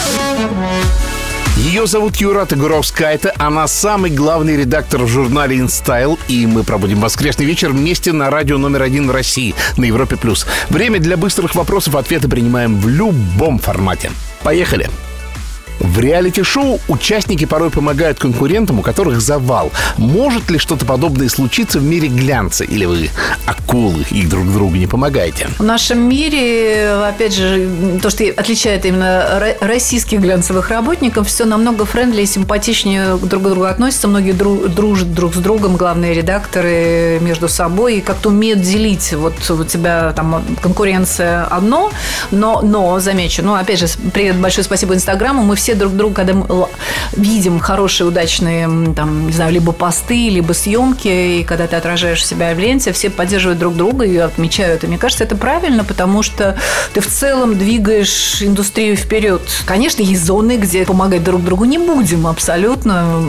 Ее 1.57 1.87
зовут 1.87 2.17
Юрата 2.17 2.57
Гуровскайта, 2.57 3.33
она 3.37 3.65
самый 3.67 4.11
главный 4.11 4.57
редактор 4.57 5.03
в 5.03 5.07
журнале 5.07 5.57
InStyle, 5.57 6.19
и 6.27 6.45
мы 6.45 6.65
проводим 6.65 6.99
воскресный 6.99 7.45
вечер 7.45 7.71
вместе 7.71 8.11
на 8.11 8.29
радио 8.29 8.57
номер 8.57 8.81
один 8.81 9.09
России 9.09 9.55
на 9.77 9.85
Европе+. 9.85 10.17
плюс. 10.17 10.45
Время 10.69 10.99
для 10.99 11.15
быстрых 11.15 11.55
вопросов, 11.55 11.95
ответы 11.95 12.27
принимаем 12.27 12.77
в 12.77 12.89
любом 12.89 13.57
формате. 13.57 14.11
Поехали! 14.43 14.89
В 15.79 15.99
реалити-шоу 15.99 16.79
участники 16.87 17.45
порой 17.45 17.69
помогают 17.69 18.19
конкурентам, 18.19 18.79
у 18.79 18.81
которых 18.81 19.21
завал. 19.21 19.71
Может 19.97 20.49
ли 20.49 20.57
что-то 20.57 20.85
подобное 20.85 21.29
случиться 21.29 21.79
в 21.79 21.83
мире 21.83 22.07
глянца? 22.07 22.63
Или 22.63 22.85
вы 22.85 23.09
акулы 23.45 24.05
и 24.11 24.25
друг 24.25 24.51
другу 24.51 24.75
не 24.75 24.87
помогаете? 24.87 25.49
В 25.57 25.63
нашем 25.63 25.99
мире, 26.07 26.91
опять 27.07 27.35
же, 27.35 27.69
то, 28.01 28.09
что 28.09 28.23
отличает 28.25 28.85
именно 28.85 29.55
российских 29.59 30.21
глянцевых 30.21 30.69
работников, 30.69 31.27
все 31.27 31.45
намного 31.45 31.85
френдли 31.85 32.21
и 32.21 32.25
симпатичнее 32.25 33.17
друг 33.17 33.43
к 33.43 33.45
другу 33.47 33.65
относятся. 33.65 34.07
Многие 34.07 34.33
дружат 34.33 35.13
друг 35.13 35.35
с 35.35 35.37
другом, 35.37 35.75
главные 35.75 36.13
редакторы 36.13 37.19
между 37.21 37.47
собой, 37.49 37.97
и 37.97 38.01
как-то 38.01 38.29
умеют 38.29 38.61
делить. 38.61 39.13
Вот 39.13 39.33
у 39.49 39.63
тебя 39.63 40.13
там 40.13 40.43
конкуренция 40.61 41.43
одно, 41.45 41.91
но, 42.31 42.61
но 42.61 42.99
замечу, 42.99 43.43
ну, 43.43 43.55
опять 43.55 43.79
же, 43.79 43.87
привет, 44.13 44.37
большое 44.37 44.63
спасибо 44.63 44.93
Инстаграму, 44.93 45.43
мы 45.43 45.55
все 45.55 45.64
все 45.65 45.73
друг 45.73 45.93
друга, 45.97 46.13
когда 46.13 46.33
мы 46.33 46.67
видим 47.13 47.57
хорошие, 47.57 48.05
удачные, 48.05 48.93
там, 48.93 49.25
не 49.25 49.33
знаю, 49.33 49.51
либо 49.51 49.71
посты, 49.71 50.29
либо 50.29 50.53
съемки, 50.53 51.39
и 51.39 51.43
когда 51.43 51.65
ты 51.65 51.75
отражаешь 51.75 52.23
себя 52.23 52.53
в 52.53 52.59
ленте, 52.59 52.91
все 52.91 53.09
поддерживают 53.09 53.57
друг 53.57 53.75
друга 53.75 54.05
и 54.05 54.15
отмечают. 54.17 54.83
И 54.83 54.87
мне 54.87 54.99
кажется, 54.99 55.23
это 55.23 55.35
правильно, 55.35 55.83
потому 55.83 56.21
что 56.21 56.55
ты 56.93 57.01
в 57.01 57.07
целом 57.07 57.57
двигаешь 57.57 58.43
индустрию 58.43 58.95
вперед. 58.95 59.41
Конечно, 59.65 60.03
есть 60.03 60.23
зоны, 60.23 60.57
где 60.57 60.85
помогать 60.85 61.23
друг 61.23 61.43
другу 61.43 61.65
не 61.65 61.79
будем 61.79 62.27
абсолютно. 62.27 63.23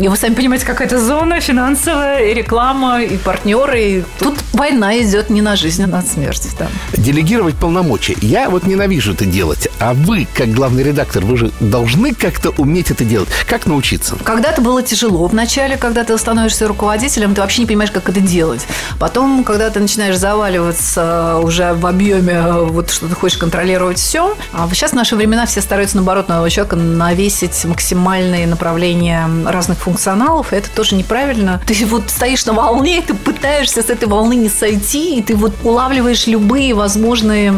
И 0.00 0.06
вы 0.06 0.16
сами 0.16 0.34
понимаете, 0.34 0.64
какая 0.64 0.86
это 0.86 1.00
зона 1.00 1.40
финансовая, 1.40 2.24
и 2.24 2.34
реклама, 2.34 3.02
и 3.02 3.16
партнеры. 3.16 3.82
И 3.82 4.04
тут 4.20 4.38
война 4.52 4.96
идет 5.00 5.28
не 5.28 5.42
на 5.42 5.56
жизнь, 5.56 5.82
а 5.82 5.88
на 5.88 6.02
смерть. 6.02 6.46
Да. 6.56 6.68
Делегировать 6.92 7.56
полномочия. 7.56 8.14
Я 8.22 8.48
вот 8.48 8.62
ненавижу 8.62 9.14
это 9.14 9.24
делать. 9.24 9.68
А 9.80 9.92
вы, 9.92 10.28
как 10.32 10.52
главный 10.52 10.84
редактор, 10.84 11.24
вы 11.24 11.36
же 11.36 11.47
должны 11.60 12.14
как-то 12.14 12.50
уметь 12.50 12.90
это 12.90 13.04
делать. 13.04 13.28
Как 13.46 13.66
научиться? 13.66 14.16
Когда-то 14.22 14.62
было 14.62 14.82
тяжело. 14.82 15.26
Вначале, 15.26 15.76
когда 15.76 16.04
ты 16.04 16.16
становишься 16.18 16.68
руководителем, 16.68 17.34
ты 17.34 17.40
вообще 17.40 17.62
не 17.62 17.66
понимаешь, 17.66 17.90
как 17.90 18.08
это 18.08 18.20
делать. 18.20 18.66
Потом, 18.98 19.44
когда 19.44 19.70
ты 19.70 19.80
начинаешь 19.80 20.16
заваливаться 20.16 21.38
уже 21.42 21.72
в 21.74 21.86
объеме, 21.86 22.42
вот 22.42 22.90
что 22.90 23.08
ты 23.08 23.14
хочешь 23.14 23.38
контролировать 23.38 23.98
все. 23.98 24.36
А 24.52 24.68
сейчас 24.72 24.92
в 24.92 24.94
наши 24.94 25.16
времена 25.16 25.46
все 25.46 25.60
стараются, 25.60 25.96
наоборот, 25.96 26.28
на 26.28 26.48
человека 26.50 26.76
навесить 26.76 27.64
максимальные 27.64 28.46
направления 28.46 29.28
разных 29.46 29.78
функционалов. 29.78 30.52
И 30.52 30.56
это 30.56 30.70
тоже 30.70 30.94
неправильно. 30.94 31.60
Ты 31.66 31.86
вот 31.86 32.10
стоишь 32.10 32.44
на 32.46 32.52
волне, 32.52 33.02
ты 33.06 33.14
пытаешься 33.14 33.82
с 33.82 33.90
этой 33.90 34.08
волны 34.08 34.34
не 34.34 34.48
сойти, 34.48 35.18
и 35.18 35.22
ты 35.22 35.36
вот 35.36 35.52
улавливаешь 35.62 36.26
любые 36.26 36.74
возможные 36.74 37.54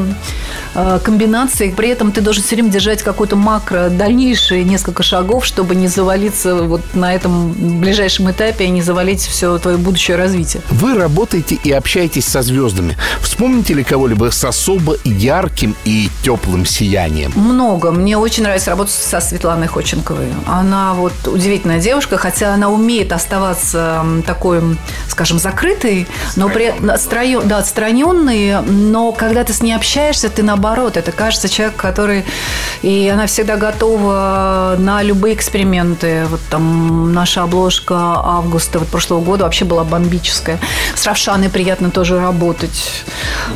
э, 0.75 0.99
комбинации. 1.03 1.71
При 1.71 1.89
этом 1.89 2.13
ты 2.13 2.21
должен 2.21 2.43
все 2.43 2.57
время 2.57 2.71
держать 2.71 3.03
какой-то 3.03 3.37
макро 3.37 3.80
дальнейшие 3.89 4.65
несколько 4.65 5.03
шагов, 5.03 5.45
чтобы 5.45 5.75
не 5.75 5.89
завалиться 5.89 6.57
вот 6.57 6.83
на 6.95 7.15
этом 7.15 7.53
ближайшем 7.81 8.31
этапе 8.31 8.65
и 8.65 8.71
не 8.71 8.83
завалить 8.83 9.23
все 9.23 9.59
твое 9.59 9.77
будущее 9.77 10.17
развитие. 10.17 10.63
Вы 10.71 10.95
работаете 10.95 11.55
и 11.55 11.73
общаетесь 11.73 12.27
со 12.27 12.43
звездами. 12.43 12.97
Вспомните 13.21 13.75
ли 13.75 13.85
кого-либо 13.85 14.31
с 14.31 14.45
особо 14.45 14.97
ярким 15.05 15.75
и 15.85 16.11
теплым 16.23 16.67
сиянием? 16.67 17.33
Много. 17.35 17.91
Мне 17.91 18.19
очень 18.19 18.43
нравится 18.43 18.71
работать 18.71 18.95
со 18.95 19.21
Светланой 19.21 19.69
Ходченковой. 19.69 20.29
Она 20.47 20.95
вот 20.95 21.13
удивительная 21.27 21.81
девушка, 21.81 22.19
хотя 22.19 22.55
она 22.55 22.69
умеет 22.69 23.13
оставаться 23.13 24.05
такой, 24.27 24.61
скажем, 25.09 25.39
закрытой, 25.39 26.07
но 26.37 26.49
при 26.49 26.73
отстранен, 26.89 27.47
да, 27.47 27.59
отстраненной, 27.59 28.63
но 28.63 29.13
когда 29.13 29.45
ты 29.45 29.53
с 29.53 29.63
ней 29.63 29.75
общаешься, 29.75 30.29
ты 30.29 30.43
наоборот, 30.43 30.97
это 30.97 31.13
кажется 31.13 31.49
человек, 31.49 31.77
который... 31.77 32.25
И 32.83 33.09
она 33.13 33.27
всегда 33.27 33.57
готова 33.71 34.75
на 34.79 35.03
любые 35.03 35.35
эксперименты. 35.35 36.27
Вот 36.29 36.41
там 36.51 37.13
наша 37.13 37.43
обложка 37.43 37.95
августа 37.95 38.81
вот 38.81 38.89
прошлого 38.89 39.21
года 39.21 39.45
вообще 39.45 39.65
была 39.65 39.85
бомбическая. 39.85 40.59
С 40.95 41.07
Равшаной 41.07 41.49
приятно 41.49 41.91
тоже 41.91 42.21
работать. 42.21 43.05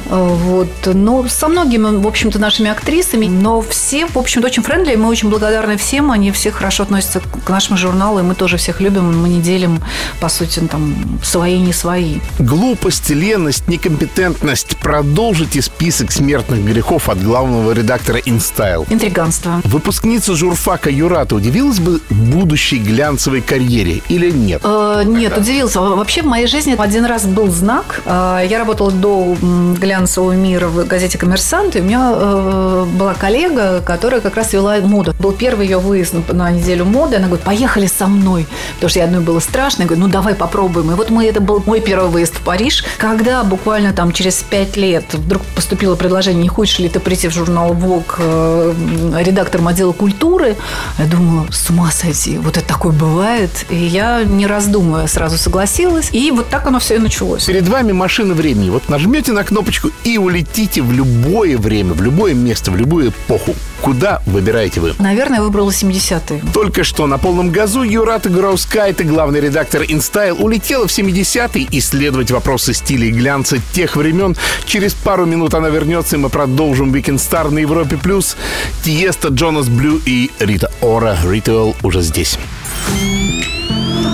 Вот. 0.09 0.68
Но 0.87 1.26
со 1.28 1.49
многими, 1.49 1.99
в 1.99 2.06
общем-то, 2.06 2.38
нашими 2.38 2.71
актрисами. 2.71 3.26
Но 3.26 3.61
все, 3.61 4.06
в 4.06 4.16
общем-то, 4.16 4.47
очень 4.47 4.62
френдли. 4.62 4.94
Мы 4.94 5.09
очень 5.09 5.30
благодарны 5.30 5.76
всем. 5.76 6.12
Они 6.12 6.30
все 6.30 6.52
хорошо 6.52 6.85
относятся 6.85 7.21
к 7.21 7.49
нашему 7.49 7.76
журналу. 7.76 8.21
И 8.21 8.23
мы 8.23 8.35
тоже 8.35 8.56
всех 8.56 8.80
любим. 8.80 9.21
Мы 9.21 9.28
не 9.28 9.40
делим, 9.40 9.83
по 10.21 10.28
сути, 10.28 10.61
там, 10.61 10.94
свои, 11.25 11.59
не 11.59 11.73
свои. 11.73 12.21
Глупость, 12.38 13.11
леность, 13.11 13.66
некомпетентность. 13.66 14.76
Продолжите 14.76 15.61
список 15.61 16.12
смертных 16.12 16.64
грехов 16.64 17.09
от 17.09 17.21
главного 17.21 17.73
редактора 17.73 18.18
InStyle. 18.18 18.87
Интриганство. 18.90 19.61
Выпуск 19.64 20.04
выпускница 20.05 20.35
журфака 20.35 20.91
Юрата 20.91 21.35
удивилась 21.35 21.79
бы 21.79 21.99
будущей 22.11 22.77
глянцевой 22.77 23.41
карьере 23.41 24.03
или 24.11 24.31
нет? 24.31 24.61
Э, 24.63 25.03
нет, 25.03 25.39
удивился. 25.39 25.81
Вообще 25.81 26.21
в 26.21 26.27
моей 26.27 26.47
жизни 26.47 26.77
один 26.79 27.07
раз 27.07 27.25
был 27.25 27.49
знак. 27.49 28.03
Э, 28.05 28.43
я 28.47 28.59
работала 28.59 28.91
до 28.91 29.35
глянцевого 29.81 30.33
мира 30.33 30.69
в 30.69 30.87
газете 30.87 31.17
«Коммерсант», 31.17 31.77
и 31.77 31.81
у 31.81 31.85
меня 31.85 32.13
э, 32.15 32.87
была 32.99 33.15
коллега, 33.15 33.81
которая 33.81 34.21
как 34.21 34.37
раз 34.37 34.53
вела 34.53 34.77
моду. 34.83 35.15
Был 35.19 35.33
первый 35.33 35.67
ее 35.67 35.79
выезд 35.79 36.15
на, 36.31 36.51
неделю 36.51 36.85
моды. 36.85 37.17
Она 37.17 37.29
говорит, 37.29 37.47
поехали 37.47 37.87
со 37.87 38.07
мной. 38.07 38.47
Потому 38.75 38.91
что 38.91 38.99
я 38.99 39.07
одной 39.07 39.23
было 39.23 39.41
страшно. 39.41 39.83
Я 39.83 39.89
говорю, 39.89 40.03
ну 40.03 40.09
давай 40.09 40.35
попробуем. 40.35 40.91
И 40.91 40.95
вот 40.95 41.09
мы, 41.09 41.25
это 41.25 41.41
был 41.41 41.63
мой 41.65 41.81
первый 41.81 42.11
выезд 42.11 42.35
в 42.35 42.41
Париж, 42.43 42.85
когда 42.99 43.43
буквально 43.43 43.95
там 43.95 44.13
через 44.13 44.43
пять 44.43 44.77
лет 44.77 45.05
вдруг 45.15 45.41
поступило 45.55 45.95
предложение, 45.95 46.43
не 46.43 46.49
хочешь 46.49 46.79
ли 46.79 46.91
ты 46.91 47.01
прийти 47.01 47.29
в 47.29 47.33
журнал 47.33 47.73
Vogue 47.73 48.15
э, 48.19 49.23
редактором 49.23 49.69
отдела 49.69 49.84
культуры. 49.93 50.57
Я 50.99 51.07
думала, 51.07 51.47
с 51.50 51.71
ума 51.71 51.91
сойти, 51.91 52.38
вот 52.38 52.57
это 52.57 52.67
такое 52.67 52.93
бывает. 52.93 53.50
И 53.71 53.76
я, 53.76 54.25
не 54.25 54.47
раздумывая, 54.47 55.07
сразу 55.07 55.38
согласилась. 55.38 56.09
И 56.12 56.31
вот 56.31 56.49
так 56.49 56.67
оно 56.67 56.79
все 56.79 56.97
и 56.97 56.99
началось. 56.99 57.45
Перед 57.45 57.69
вами 57.69 57.93
машина 57.93 58.35
времени. 58.35 58.71
Вот 58.71 58.88
нажмете 58.88 59.33
на 59.33 59.45
кнопочку 59.45 59.91
и 60.05 60.19
улетите 60.19 60.83
в 60.83 60.93
любое 60.93 61.59
время, 61.59 61.93
в 61.93 62.03
любое 62.03 62.35
место, 62.35 62.71
в 62.71 62.76
любую 62.76 63.11
эпоху. 63.11 63.55
Куда 63.81 64.23
выбираете 64.25 64.81
вы? 64.81 64.95
Наверное, 64.99 65.38
я 65.38 65.43
выбрала 65.43 65.71
70-е. 65.71 66.43
Только 66.55 66.85
что 66.85 67.07
на 67.07 67.19
полном 67.19 67.50
газу 67.50 67.83
Юрата 67.83 68.31
Гроускайта, 68.31 69.05
главный 69.05 69.41
редактор 69.41 69.83
InStyle, 69.83 70.33
улетела 70.43 70.87
в 70.87 70.91
70-е 70.91 71.69
исследовать 71.71 72.31
вопросы 72.31 72.73
стиля 72.73 73.07
и 73.09 73.11
глянца 73.11 73.59
тех 73.75 73.97
времен. 73.97 74.37
Через 74.64 74.95
пару 74.95 75.26
минут 75.26 75.53
она 75.53 75.69
вернется, 75.69 76.17
и 76.17 76.19
мы 76.19 76.31
продолжим 76.31 76.95
Weekend 76.95 77.17
Star 77.17 77.50
на 77.50 77.59
Европе+. 77.59 77.99
плюс. 77.99 78.37
Тиеста, 78.83 79.29
Джонас 79.29 79.69
Блю 79.75 80.00
и 80.07 80.31
Рита 80.38 80.71
Ора. 80.81 81.19
Ритуал 81.25 81.75
уже 81.83 82.00
здесь. 82.00 82.38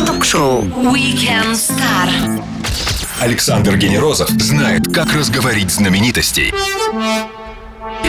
Ток-шоу 0.06 0.62
Weekend 0.62 1.52
Star. 1.52 2.42
Александр 3.20 3.76
Генерозов 3.76 4.30
знает, 4.30 4.86
как 4.92 5.12
разговорить 5.12 5.70
знаменитостей. 5.70 6.54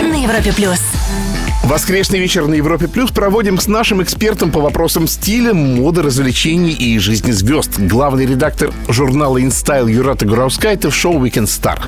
на 0.01 0.24
Европе 0.24 0.53
плюс. 0.53 0.79
Воскресный 1.63 2.20
вечер 2.20 2.48
на 2.48 2.56
Европе 2.56 2.88
Плюс 2.88 3.12
проводим 3.12 3.60
с 3.60 3.68
нашим 3.68 4.01
экспертом 4.01 4.51
по 4.51 4.60
вопросам 4.60 5.08
стиля, 5.08 5.53
моды, 5.53 6.01
развлечений 6.01 6.74
и 6.74 6.98
жизни 6.98 7.32
звезд. 7.32 7.77
Главный 7.77 8.25
редактор 8.25 8.74
журнала 8.89 9.38
InStyle 9.38 9.89
Юрата 9.89 10.25
Гураускайта 10.25 10.89
в 10.89 10.96
шоу 10.96 11.24
Weekend 11.24 11.46
Star. 11.46 11.80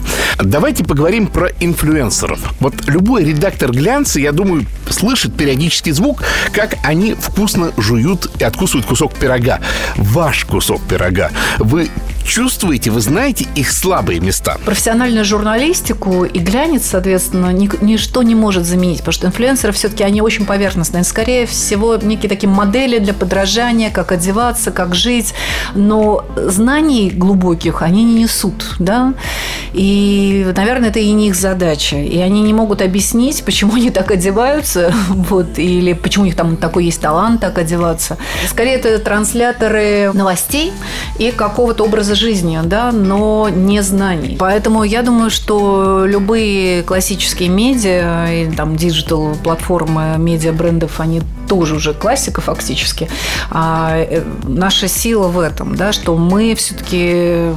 Давайте 0.41 0.83
поговорим 0.83 1.27
про 1.27 1.49
инфлюенсеров. 1.59 2.39
Вот 2.59 2.87
любой 2.87 3.25
редактор 3.25 3.71
глянца, 3.71 4.19
я 4.19 4.31
думаю, 4.31 4.65
слышит 4.89 5.35
периодический 5.35 5.91
звук, 5.91 6.23
как 6.53 6.75
они 6.83 7.15
вкусно 7.15 7.71
жуют 7.75 8.29
и 8.39 8.43
откусывают 8.43 8.85
кусок 8.85 9.15
пирога. 9.15 9.59
Ваш 9.97 10.45
кусок 10.45 10.81
пирога. 10.83 11.31
Вы 11.57 11.89
чувствуете, 12.23 12.91
вы 12.91 13.01
знаете 13.01 13.45
их 13.55 13.71
слабые 13.71 14.19
места. 14.19 14.57
Профессиональную 14.65 15.25
журналистику 15.25 16.23
и 16.23 16.39
глянец, 16.39 16.85
соответственно, 16.85 17.51
ни- 17.51 17.69
ничто 17.83 18.23
не 18.23 18.35
может 18.35 18.65
заменить, 18.65 18.99
потому 18.99 19.13
что 19.13 19.27
инфлюенсеры 19.27 19.73
все-таки 19.73 20.03
они 20.03 20.21
очень 20.21 20.45
поверхностные. 20.45 21.03
Скорее 21.03 21.45
всего, 21.45 21.97
некие 21.97 22.29
такие 22.29 22.49
модели 22.49 22.99
для 22.99 23.13
подражания, 23.13 23.89
как 23.91 24.11
одеваться, 24.11 24.71
как 24.71 24.95
жить, 24.95 25.33
но 25.75 26.25
знаний 26.35 27.11
глубоких 27.11 27.81
они 27.81 28.03
не 28.03 28.23
несут, 28.23 28.75
да, 28.79 29.13
и, 29.73 30.47
наверное, 30.55 30.89
это 30.89 30.99
и 30.99 31.11
не 31.11 31.29
их 31.29 31.35
задача, 31.35 31.97
и 31.97 32.17
они 32.19 32.41
не 32.41 32.53
могут 32.53 32.81
объяснить, 32.81 33.43
почему 33.43 33.75
они 33.75 33.89
так 33.89 34.11
одеваются, 34.11 34.93
вот, 35.09 35.57
или 35.57 35.93
почему 35.93 36.23
у 36.23 36.25
них 36.25 36.35
там 36.35 36.57
такой 36.57 36.85
есть 36.85 37.01
талант 37.01 37.41
так 37.41 37.57
одеваться. 37.57 38.17
Скорее, 38.47 38.75
это 38.75 38.97
трансляторы 38.99 40.11
новостей 40.13 40.71
и 41.19 41.31
какого-то 41.31 41.83
образа 41.83 42.12
жизни, 42.15 42.59
да, 42.63 42.91
но 42.91 43.49
не 43.49 43.81
знаний. 43.81 44.35
Поэтому 44.39 44.83
я 44.83 45.01
думаю, 45.01 45.29
что 45.29 46.05
любые 46.05 46.83
классические 46.83 47.49
медиа 47.49 48.27
и 48.31 48.51
там 48.51 48.75
digital 48.75 49.35
платформы 49.43 50.15
медиа 50.17 50.53
брендов, 50.53 50.99
они 50.99 51.21
тоже 51.47 51.75
уже 51.75 51.93
классика 51.93 52.41
фактически. 52.41 53.09
А 53.49 53.97
э, 53.97 54.23
наша 54.43 54.87
сила 54.87 55.27
в 55.27 55.39
этом, 55.39 55.75
да, 55.75 55.91
что 55.93 56.17
мы 56.17 56.55
все-таки, 56.55 57.51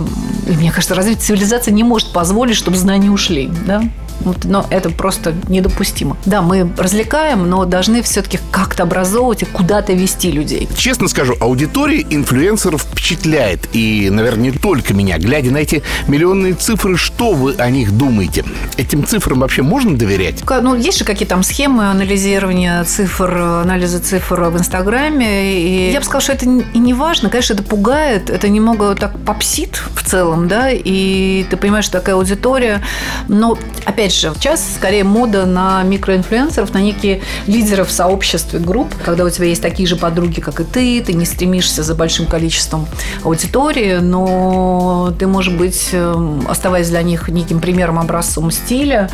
мне 0.46 0.70
кажется, 0.70 0.94
развитие 0.94 1.22
цивилизации 1.22 1.70
не 1.70 1.84
может 1.84 2.12
позволить, 2.12 2.56
чтобы 2.56 2.76
знания 2.76 3.10
ушли, 3.10 3.50
да. 3.66 3.82
Вот, 4.20 4.44
но 4.44 4.66
это 4.70 4.90
просто 4.90 5.34
недопустимо. 5.48 6.16
Да, 6.26 6.42
мы 6.42 6.70
развлекаем, 6.76 7.48
но 7.48 7.64
должны 7.64 8.02
все-таки 8.02 8.38
как-то 8.50 8.84
образовывать 8.84 9.42
и 9.42 9.44
куда-то 9.46 9.92
вести 9.92 10.30
людей. 10.30 10.68
Честно 10.76 11.08
скажу, 11.08 11.34
аудитория 11.40 12.04
инфлюенсеров 12.08 12.82
впечатляет. 12.82 13.68
И, 13.72 14.08
наверное, 14.10 14.50
не 14.50 14.52
только 14.52 14.94
меня. 14.94 15.18
Глядя 15.18 15.50
на 15.50 15.58
эти 15.58 15.82
миллионные 16.08 16.54
цифры, 16.54 16.96
что 16.96 17.32
вы 17.32 17.54
о 17.54 17.70
них 17.70 17.96
думаете? 17.96 18.44
Этим 18.76 19.04
цифрам 19.06 19.40
вообще 19.40 19.62
можно 19.62 19.96
доверять? 19.96 20.42
Ну, 20.48 20.74
есть 20.74 20.98
же 20.98 21.04
какие-то 21.04 21.34
там 21.34 21.42
схемы 21.42 21.90
анализирования 21.90 22.82
цифр, 22.84 23.36
анализа 23.36 24.00
цифр 24.00 24.44
в 24.44 24.58
Инстаграме. 24.58 25.60
И 25.60 25.92
я 25.92 26.00
бы 26.00 26.04
сказала, 26.04 26.22
что 26.22 26.32
это 26.32 26.46
и 26.46 26.78
не 26.78 26.94
важно. 26.94 27.28
Конечно, 27.30 27.54
это 27.54 27.62
пугает, 27.62 28.30
это 28.30 28.48
немного 28.48 28.94
так 28.94 29.18
попсит 29.24 29.82
в 29.94 30.04
целом, 30.04 30.48
да, 30.48 30.70
и 30.70 31.44
ты 31.50 31.56
понимаешь, 31.56 31.84
что 31.84 31.98
такая 31.98 32.14
аудитория. 32.14 32.82
Но, 33.28 33.58
опять 33.84 34.05
же, 34.12 34.32
сейчас 34.34 34.62
скорее 34.76 35.04
мода 35.04 35.46
на 35.46 35.82
микроинфлюенсеров, 35.82 36.72
на 36.74 36.78
некие 36.78 37.22
лидеров 37.46 37.88
в 37.88 37.92
сообществе 37.92 38.58
групп, 38.58 38.94
когда 39.04 39.24
у 39.24 39.30
тебя 39.30 39.46
есть 39.46 39.62
такие 39.62 39.88
же 39.88 39.96
подруги, 39.96 40.40
как 40.40 40.60
и 40.60 40.64
ты, 40.64 41.02
ты 41.02 41.12
не 41.12 41.24
стремишься 41.24 41.82
за 41.82 41.94
большим 41.94 42.26
количеством 42.26 42.86
аудитории, 43.24 43.96
но 43.96 45.12
ты, 45.18 45.26
может 45.26 45.56
быть, 45.56 45.90
эм, 45.92 46.44
оставаясь 46.48 46.88
для 46.88 47.02
них 47.02 47.28
неким 47.28 47.60
примером, 47.60 47.98
образцом 47.98 48.50
стиля, 48.50 49.10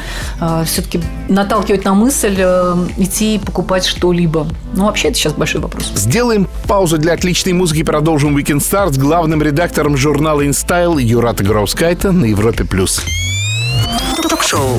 все-таки 0.64 1.00
наталкивать 1.28 1.84
на 1.84 1.94
мысль 1.94 2.36
э, 2.38 2.86
идти 2.96 3.36
и 3.36 3.38
покупать 3.38 3.84
что-либо. 3.84 4.46
Ну, 4.74 4.84
вообще, 4.86 5.08
это 5.08 5.18
сейчас 5.18 5.32
большой 5.34 5.60
вопрос. 5.60 5.92
Сделаем 5.94 6.48
паузу 6.66 6.98
для 6.98 7.12
отличной 7.12 7.52
музыки 7.52 7.80
и 7.80 7.84
продолжим 7.84 8.36
Weekend 8.36 8.58
Start 8.58 8.92
с 8.92 8.98
главным 8.98 9.42
редактором 9.42 9.96
журнала 9.96 10.42
InStyle 10.42 11.00
Юрата 11.02 11.44
Гроускайта 11.44 12.12
на 12.12 12.26
Европе+. 12.26 12.64
плюс. 12.64 13.02
Ток-шоу 14.52 14.78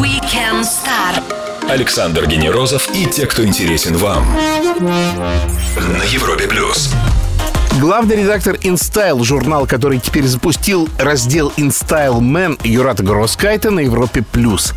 Weekend 0.00 0.62
Star. 0.62 1.20
Александр 1.68 2.26
Генерозов 2.26 2.88
и 2.94 3.06
те, 3.06 3.26
кто 3.26 3.44
интересен 3.44 3.96
вам. 3.96 4.24
На 4.86 6.04
Европе 6.04 6.46
плюс. 6.46 6.90
Главный 7.80 8.16
редактор 8.16 8.54
InStyle, 8.54 9.24
журнал, 9.24 9.66
который 9.66 9.98
теперь 9.98 10.26
запустил 10.26 10.88
раздел 10.96 11.52
InStyle 11.56 12.20
Man 12.20 12.60
Юрата 12.62 13.02
Гроскайта 13.02 13.72
на 13.72 13.80
Европе+. 13.80 14.22
плюс. 14.22 14.74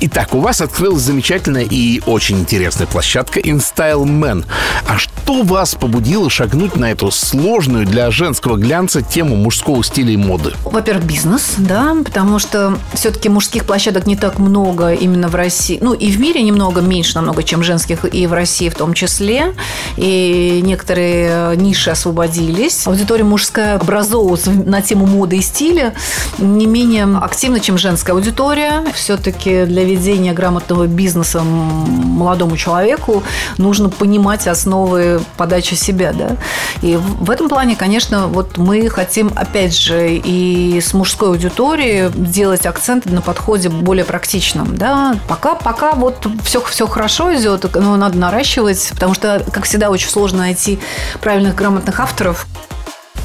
Итак, 0.00 0.34
у 0.34 0.40
вас 0.40 0.60
открылась 0.60 1.02
замечательная 1.02 1.66
и 1.70 2.02
очень 2.04 2.40
интересная 2.40 2.88
площадка 2.88 3.38
InStyle 3.38 4.04
Man. 4.04 4.44
А 4.88 4.98
что 4.98 5.15
вас 5.34 5.74
побудило 5.74 6.30
шагнуть 6.30 6.76
на 6.76 6.90
эту 6.90 7.10
сложную 7.10 7.86
для 7.86 8.10
женского 8.10 8.56
глянца 8.56 9.02
тему 9.02 9.36
мужского 9.36 9.82
стиля 9.84 10.12
и 10.12 10.16
моды? 10.16 10.52
Во-первых, 10.64 11.04
бизнес, 11.04 11.54
да, 11.58 11.94
потому 12.04 12.38
что 12.38 12.78
все-таки 12.94 13.28
мужских 13.28 13.64
площадок 13.64 14.06
не 14.06 14.16
так 14.16 14.38
много 14.38 14.92
именно 14.92 15.28
в 15.28 15.34
России. 15.34 15.78
Ну, 15.80 15.94
и 15.94 16.10
в 16.10 16.20
мире 16.20 16.42
немного 16.42 16.80
меньше 16.80 17.14
намного, 17.16 17.42
чем 17.42 17.62
женских, 17.62 18.04
и 18.04 18.26
в 18.26 18.32
России 18.32 18.68
в 18.68 18.74
том 18.74 18.94
числе. 18.94 19.54
И 19.96 20.60
некоторые 20.62 21.28
э, 21.52 21.54
ниши 21.56 21.90
освободились. 21.90 22.86
Аудитория 22.86 23.24
мужская 23.24 23.76
образовывалась 23.76 24.46
на 24.46 24.82
тему 24.82 25.06
моды 25.06 25.38
и 25.38 25.42
стиля 25.42 25.94
не 26.38 26.66
менее 26.66 27.06
активно, 27.20 27.60
чем 27.60 27.78
женская 27.78 28.12
аудитория. 28.12 28.84
Все-таки 28.94 29.64
для 29.64 29.84
ведения 29.84 30.32
грамотного 30.32 30.86
бизнеса 30.86 31.42
молодому 31.42 32.56
человеку 32.56 33.22
нужно 33.58 33.88
понимать 33.88 34.46
основы 34.46 35.15
подачи 35.36 35.74
себя, 35.74 36.12
да. 36.12 36.36
И 36.82 36.96
в 36.96 37.30
этом 37.30 37.48
плане, 37.48 37.76
конечно, 37.76 38.26
вот 38.26 38.56
мы 38.56 38.88
хотим, 38.88 39.32
опять 39.34 39.76
же, 39.76 40.16
и 40.16 40.80
с 40.80 40.94
мужской 40.94 41.28
аудиторией 41.28 42.10
делать 42.10 42.66
акцент 42.66 43.06
на 43.06 43.20
подходе 43.20 43.68
более 43.68 44.04
практичном, 44.04 44.76
да. 44.76 45.18
Пока, 45.28 45.54
пока 45.54 45.92
вот 45.92 46.26
все, 46.44 46.60
все 46.62 46.86
хорошо 46.86 47.34
идет, 47.34 47.74
но 47.74 47.96
надо 47.96 48.18
наращивать, 48.18 48.90
потому 48.92 49.14
что, 49.14 49.44
как 49.52 49.64
всегда, 49.64 49.90
очень 49.90 50.08
сложно 50.08 50.38
найти 50.38 50.78
правильных 51.20 51.54
грамотных 51.54 52.00
авторов. 52.00 52.46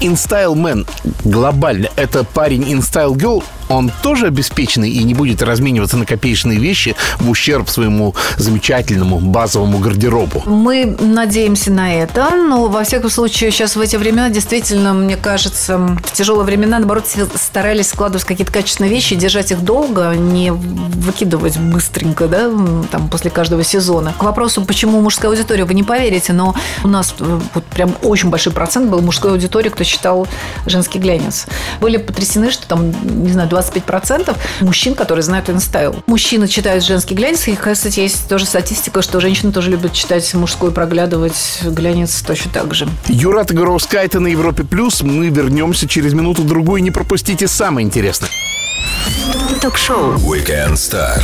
InStyle 0.02 0.56
Man 0.56 0.88
глобально 1.24 1.90
это 1.96 2.24
парень 2.24 2.64
InStyle 2.64 3.14
Girl, 3.14 3.44
он 3.76 3.92
тоже 4.02 4.28
обеспеченный 4.28 4.90
и 4.90 5.04
не 5.04 5.14
будет 5.14 5.42
размениваться 5.42 5.98
на 5.98 6.06
копеечные 6.06 6.60
вещи 6.60 6.96
в 7.20 7.30
ущерб 7.30 7.70
своему 7.70 8.16
замечательному 8.38 9.20
базовому 9.20 9.80
гардеробу. 9.80 10.44
Мы 10.46 10.98
надеемся 11.00 11.72
на 11.72 11.94
это, 11.94 12.30
но 12.36 12.68
во 12.68 12.84
всяком 12.84 13.10
случае 13.10 13.52
сейчас 13.52 13.76
в 13.76 13.82
эти 13.82 13.96
времена 13.96 14.30
действительно, 14.30 14.94
мне 14.94 15.18
кажется, 15.18 15.78
в 15.78 16.12
тяжелые 16.12 16.46
времена, 16.46 16.80
наоборот, 16.80 17.06
старались 17.36 17.90
складывать 17.90 18.26
какие-то 18.26 18.52
качественные 18.52 18.92
вещи, 18.92 19.16
держать 19.16 19.52
их 19.52 19.62
долго, 19.64 20.14
не 20.16 20.52
выкидывать 20.52 21.58
быстренько, 21.58 22.28
да, 22.28 22.50
там 22.92 23.08
после 23.10 23.32
каждого 23.32 23.64
сезона. 23.64 24.14
К 24.18 24.24
вопросу, 24.24 24.64
почему 24.64 25.02
мужская 25.02 25.32
аудитория, 25.32 25.66
вы 25.66 25.74
не 25.74 25.84
поверите, 25.84 26.34
но 26.34 26.56
у 26.84 26.88
нас 26.88 27.14
э, 27.20 27.40
вот 27.54 27.64
прям 27.66 27.96
очень 28.04 28.30
большой 28.30 28.54
процент 28.54 28.90
был 28.90 29.02
мужской 29.02 29.32
аудитории, 29.32 29.70
кто 29.70 29.84
читал 29.84 30.28
женский 30.66 31.00
глянец. 31.00 31.48
Были 31.80 31.98
потрясены, 31.98 32.52
что 32.52 32.68
там, 32.68 32.92
не 33.24 33.32
знаю, 33.32 33.50
25% 33.62 34.36
мужчин, 34.62 34.96
которые 34.96 35.24
знают 35.24 35.50
InStyle. 35.50 36.04
Мужчины 36.08 36.48
читают 36.48 36.84
женский 36.84 37.16
глянец, 37.16 37.48
и, 37.48 37.56
кстати, 37.56 38.00
есть 38.00 38.28
тоже 38.28 38.46
статистика, 38.46 39.02
что 39.02 39.20
женщины 39.20 39.52
тоже 39.52 39.70
любят 39.70 39.94
читать 39.94 40.34
мужской, 40.34 40.72
проглядывать 40.72 41.60
глянец 41.64 42.22
точно 42.22 42.52
так 42.52 42.74
же. 42.74 42.88
Юрате 43.08 43.52
Гураускайте 43.52 44.20
на 44.20 44.28
Европе 44.28 44.64
Плюс. 44.64 45.02
Мы 45.02 45.30
вернемся 45.30 45.88
через 45.88 46.14
минуту-другую. 46.14 46.84
Не 46.84 46.92
пропустите 46.92 47.48
самое 47.48 47.86
интересное. 47.86 48.30
Ток-шоу. 49.62 50.16
Weekend 50.16 50.74
Star. 50.74 51.22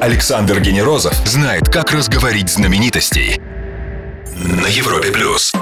Александр 0.00 0.60
Генерозов 0.60 1.14
знает, 1.26 1.68
как 1.68 1.92
разговорить 1.92 2.48
знаменитостей 2.48 3.40
на 4.36 4.66
Европе 4.68 5.10
плюс. 5.10 5.52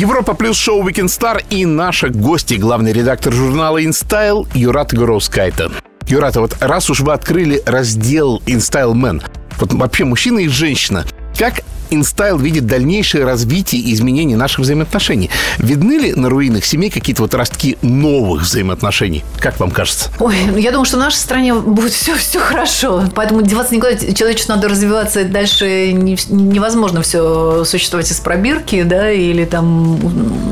Европа 0.00 0.32
плюс 0.32 0.56
шоу 0.56 0.82
Weekend 0.82 1.08
Star 1.08 1.44
и 1.50 1.66
наша 1.66 2.08
гости, 2.08 2.54
главный 2.54 2.90
редактор 2.90 3.34
журнала 3.34 3.82
InStyle 3.82 4.48
Юрат 4.54 4.94
Горовскайта. 4.94 5.70
Юрата, 6.06 6.40
вот 6.40 6.56
раз 6.60 6.88
уж 6.88 7.00
вы 7.00 7.12
открыли 7.12 7.62
раздел 7.66 8.40
InStyle 8.46 8.94
Man, 8.94 9.22
вот 9.58 9.74
вообще 9.74 10.06
мужчина 10.06 10.38
и 10.38 10.48
женщина, 10.48 11.04
как 11.38 11.60
InStyle 11.90 12.40
видит 12.40 12.66
дальнейшее 12.66 13.24
развитие 13.24 13.82
и 13.82 13.92
изменение 13.94 14.36
наших 14.36 14.60
взаимоотношений? 14.60 15.30
Видны 15.58 15.98
ли 15.98 16.12
на 16.14 16.28
руинах 16.28 16.64
семей 16.64 16.90
какие-то 16.90 17.22
вот 17.22 17.34
ростки 17.34 17.78
новых 17.82 18.42
взаимоотношений? 18.42 19.24
Как 19.38 19.58
вам 19.60 19.70
кажется? 19.70 20.10
Ой, 20.18 20.36
ну 20.50 20.56
я 20.56 20.70
думаю, 20.70 20.84
что 20.86 20.96
в 20.96 21.00
нашей 21.00 21.16
стране 21.16 21.54
будет 21.54 21.92
все, 21.92 22.14
все 22.14 22.38
хорошо. 22.38 23.04
Поэтому 23.14 23.42
деваться 23.42 23.74
никуда. 23.74 23.96
Человечеству 23.96 24.54
надо 24.54 24.68
развиваться. 24.68 25.24
Дальше 25.24 25.92
не- 25.92 26.16
невозможно 26.28 27.02
все 27.02 27.64
существовать 27.64 28.10
из 28.10 28.20
пробирки, 28.20 28.82
да, 28.82 29.10
или 29.10 29.44
там... 29.44 29.98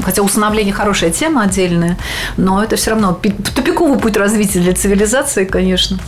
Хотя 0.05 0.23
усыновление 0.23 0.73
хорошая 0.73 1.11
тема 1.11 1.43
отдельная, 1.43 1.99
но 2.37 2.63
это 2.63 2.77
все 2.77 2.91
равно 2.91 3.13
пи- 3.15 3.31
тупиковый 3.55 3.99
путь 3.99 4.17
развития 4.17 4.61
для 4.61 4.75
цивилизации, 4.75 5.45
конечно. 5.45 5.99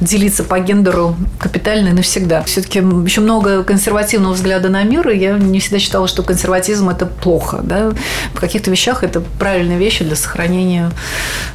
Делиться 0.00 0.44
по 0.44 0.58
гендеру 0.58 1.16
капитально 1.38 1.92
навсегда. 1.92 2.42
Все-таки 2.44 2.78
еще 2.78 3.20
много 3.20 3.62
консервативного 3.64 4.32
взгляда 4.32 4.69
на 4.70 4.84
и 5.10 5.18
я 5.18 5.38
не 5.38 5.60
всегда 5.60 5.78
считала, 5.78 6.08
что 6.08 6.22
консерватизм– 6.22 6.88
это 6.90 7.06
плохо. 7.06 7.60
Да? 7.62 7.92
В 8.34 8.40
каких-то 8.40 8.70
вещах 8.70 9.04
это 9.04 9.20
правильные 9.38 9.78
вещи 9.78 10.04
для 10.04 10.16
сохранения, 10.16 10.90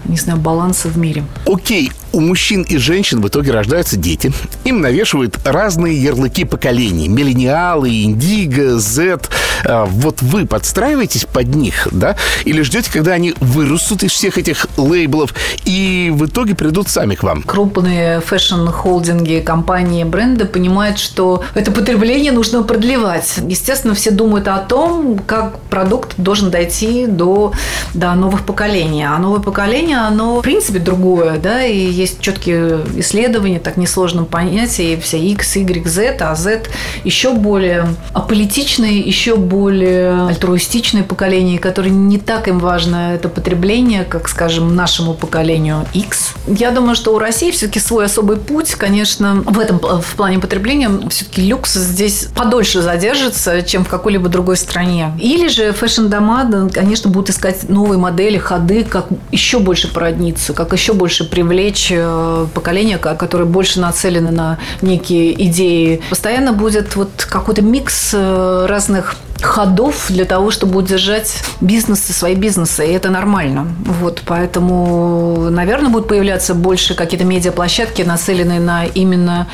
не 0.05 0.17
знаю, 0.17 0.39
баланса 0.39 0.87
в 0.87 0.97
мире. 0.97 1.23
Окей, 1.45 1.91
у 2.15 2.21
мужчин 2.21 2.61
и 2.61 2.77
женщин 2.77 3.21
в 3.21 3.27
итоге 3.27 3.51
рождаются 3.51 3.97
дети. 3.97 4.31
Им 4.63 4.79
навешивают 4.79 5.37
разные 5.43 6.01
ярлыки 6.01 6.45
поколений. 6.45 7.09
Миллениалы, 7.09 8.03
индиго, 8.03 8.79
Z. 8.79 9.19
А, 9.65 9.85
Вот 9.85 10.21
вы 10.21 10.45
подстраиваетесь 10.45 11.25
под 11.25 11.53
них, 11.53 11.89
да? 11.91 12.15
Или 12.45 12.61
ждете, 12.61 12.89
когда 12.91 13.11
они 13.13 13.33
вырастут 13.41 14.03
из 14.03 14.11
всех 14.11 14.37
этих 14.37 14.67
лейблов 14.77 15.33
и 15.65 16.09
в 16.13 16.25
итоге 16.25 16.55
придут 16.55 16.87
сами 16.87 17.15
к 17.15 17.23
вам? 17.23 17.43
крупные 17.43 18.21
fashion-холдинги, 18.21 19.41
компании, 19.41 20.03
бренды 20.03 20.45
понимают, 20.45 20.99
что 20.99 21.43
это 21.53 21.71
потребление 21.71 22.31
нужно 22.31 22.63
продлевать. 22.63 23.35
Естественно, 23.47 23.93
все 23.93 24.11
думают 24.11 24.47
о 24.47 24.59
том, 24.59 25.19
как 25.19 25.59
продукт 25.69 26.13
должен 26.17 26.49
дойти 26.49 27.07
до, 27.07 27.51
до 27.93 28.13
новых 28.13 28.45
поколений. 28.45 29.03
А 29.03 29.17
новое 29.17 29.39
поколение, 29.39 29.97
оно 29.97 30.39
в 30.39 30.41
принципе 30.43 30.79
другое, 30.79 31.37
да, 31.37 31.65
и 31.65 32.04
есть 32.05 32.21
четкие 32.21 32.81
исследования, 32.97 33.59
так 33.59 33.77
несложно 33.77 34.23
понять, 34.23 34.79
и 34.79 34.97
все 34.97 35.19
X, 35.19 35.55
Y, 35.57 35.87
Z, 35.87 36.17
а 36.19 36.35
Z 36.35 36.63
еще 37.03 37.33
более 37.33 37.87
аполитичные, 38.13 38.99
еще 38.99 39.35
более 39.35 40.27
альтруистичные 40.27 41.03
поколения, 41.03 41.59
которые 41.59 41.91
не 41.91 42.19
так 42.19 42.47
им 42.47 42.59
важно 42.59 43.15
это 43.15 43.29
потребление, 43.29 44.03
как, 44.03 44.29
скажем, 44.29 44.75
нашему 44.75 45.13
поколению 45.13 45.85
X. 45.93 46.33
Я 46.47 46.71
думаю, 46.71 46.95
что 46.95 47.13
у 47.13 47.19
России 47.19 47.51
все-таки 47.51 47.79
свой 47.79 48.05
особый 48.05 48.37
путь, 48.37 48.71
конечно, 48.75 49.43
в 49.45 49.59
этом 49.59 49.79
в 49.79 50.15
плане 50.15 50.39
потребления 50.39 50.89
все-таки 51.09 51.41
люкс 51.41 51.73
здесь 51.73 52.27
подольше 52.35 52.81
задержится, 52.81 53.61
чем 53.63 53.83
в 53.83 53.89
какой-либо 53.89 54.29
другой 54.29 54.57
стране. 54.57 55.11
Или 55.19 55.47
же 55.47 55.71
fashion-дома, 55.71 56.69
конечно, 56.71 57.09
будут 57.09 57.29
искать 57.31 57.67
новые 57.69 57.97
модели, 57.97 58.37
ходы, 58.37 58.83
как 58.83 59.07
еще 59.31 59.59
больше 59.59 59.91
породниться, 59.91 60.53
как 60.53 60.73
еще 60.73 60.93
больше 60.93 61.23
привлечь 61.29 61.91
э, 61.97 62.47
поколение, 62.53 62.97
ко- 62.97 63.15
которое 63.15 63.45
больше 63.45 63.79
нацелено 63.79 64.31
на 64.31 64.57
некие 64.81 65.33
идеи. 65.47 66.01
Постоянно 66.09 66.53
будет 66.53 66.95
вот 66.95 67.09
какой-то 67.29 67.61
микс 67.61 68.11
э, 68.13 68.65
разных 68.67 69.15
ходов 69.45 70.07
для 70.09 70.25
того, 70.25 70.51
чтобы 70.51 70.79
удержать 70.79 71.41
бизнесы, 71.61 72.13
свои 72.13 72.35
бизнесы, 72.35 72.85
и 72.87 72.91
это 72.91 73.09
нормально. 73.09 73.67
Вот, 73.85 74.21
поэтому, 74.25 75.49
наверное, 75.49 75.89
будут 75.89 76.07
появляться 76.07 76.53
больше 76.53 76.95
какие-то 76.95 77.25
медиаплощадки, 77.25 78.01
нацеленные 78.01 78.59
на 78.59 78.85
именно 78.85 79.47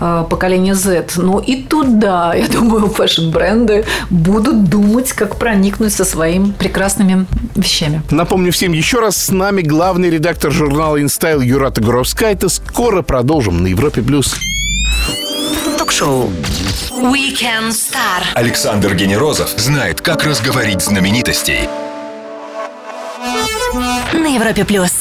э, 0.00 0.24
поколение 0.30 0.74
Z. 0.74 1.06
Но 1.16 1.40
и 1.40 1.62
туда, 1.62 2.34
я 2.36 2.48
думаю, 2.48 2.88
фэшн-бренды 2.88 3.84
будут 4.10 4.64
думать, 4.64 5.12
как 5.12 5.36
проникнуть 5.36 5.92
со 5.92 6.04
своими 6.04 6.52
прекрасными 6.52 7.26
вещами. 7.54 8.02
Напомню 8.10 8.52
всем 8.52 8.72
еще 8.72 9.00
раз, 9.00 9.16
с 9.16 9.30
нами 9.30 9.62
главный 9.62 10.10
редактор 10.10 10.50
журнала 10.52 10.96
InStyle 11.00 11.44
Юрата 11.44 11.82
Горовскайта. 11.82 12.48
Скоро 12.48 13.02
продолжим 13.02 13.62
на 13.62 13.66
Европе+. 13.66 14.02
плюс. 14.02 14.34
Ток-шоу. 15.82 16.30
Weekend 16.90 17.70
Star. 17.70 18.22
Александр 18.34 18.94
Генерозов 18.94 19.48
знает, 19.56 20.00
как 20.00 20.22
разговорить 20.22 20.80
знаменитостей 20.80 21.68
На 24.12 24.32
Европе 24.32 24.64
плюс. 24.64 24.92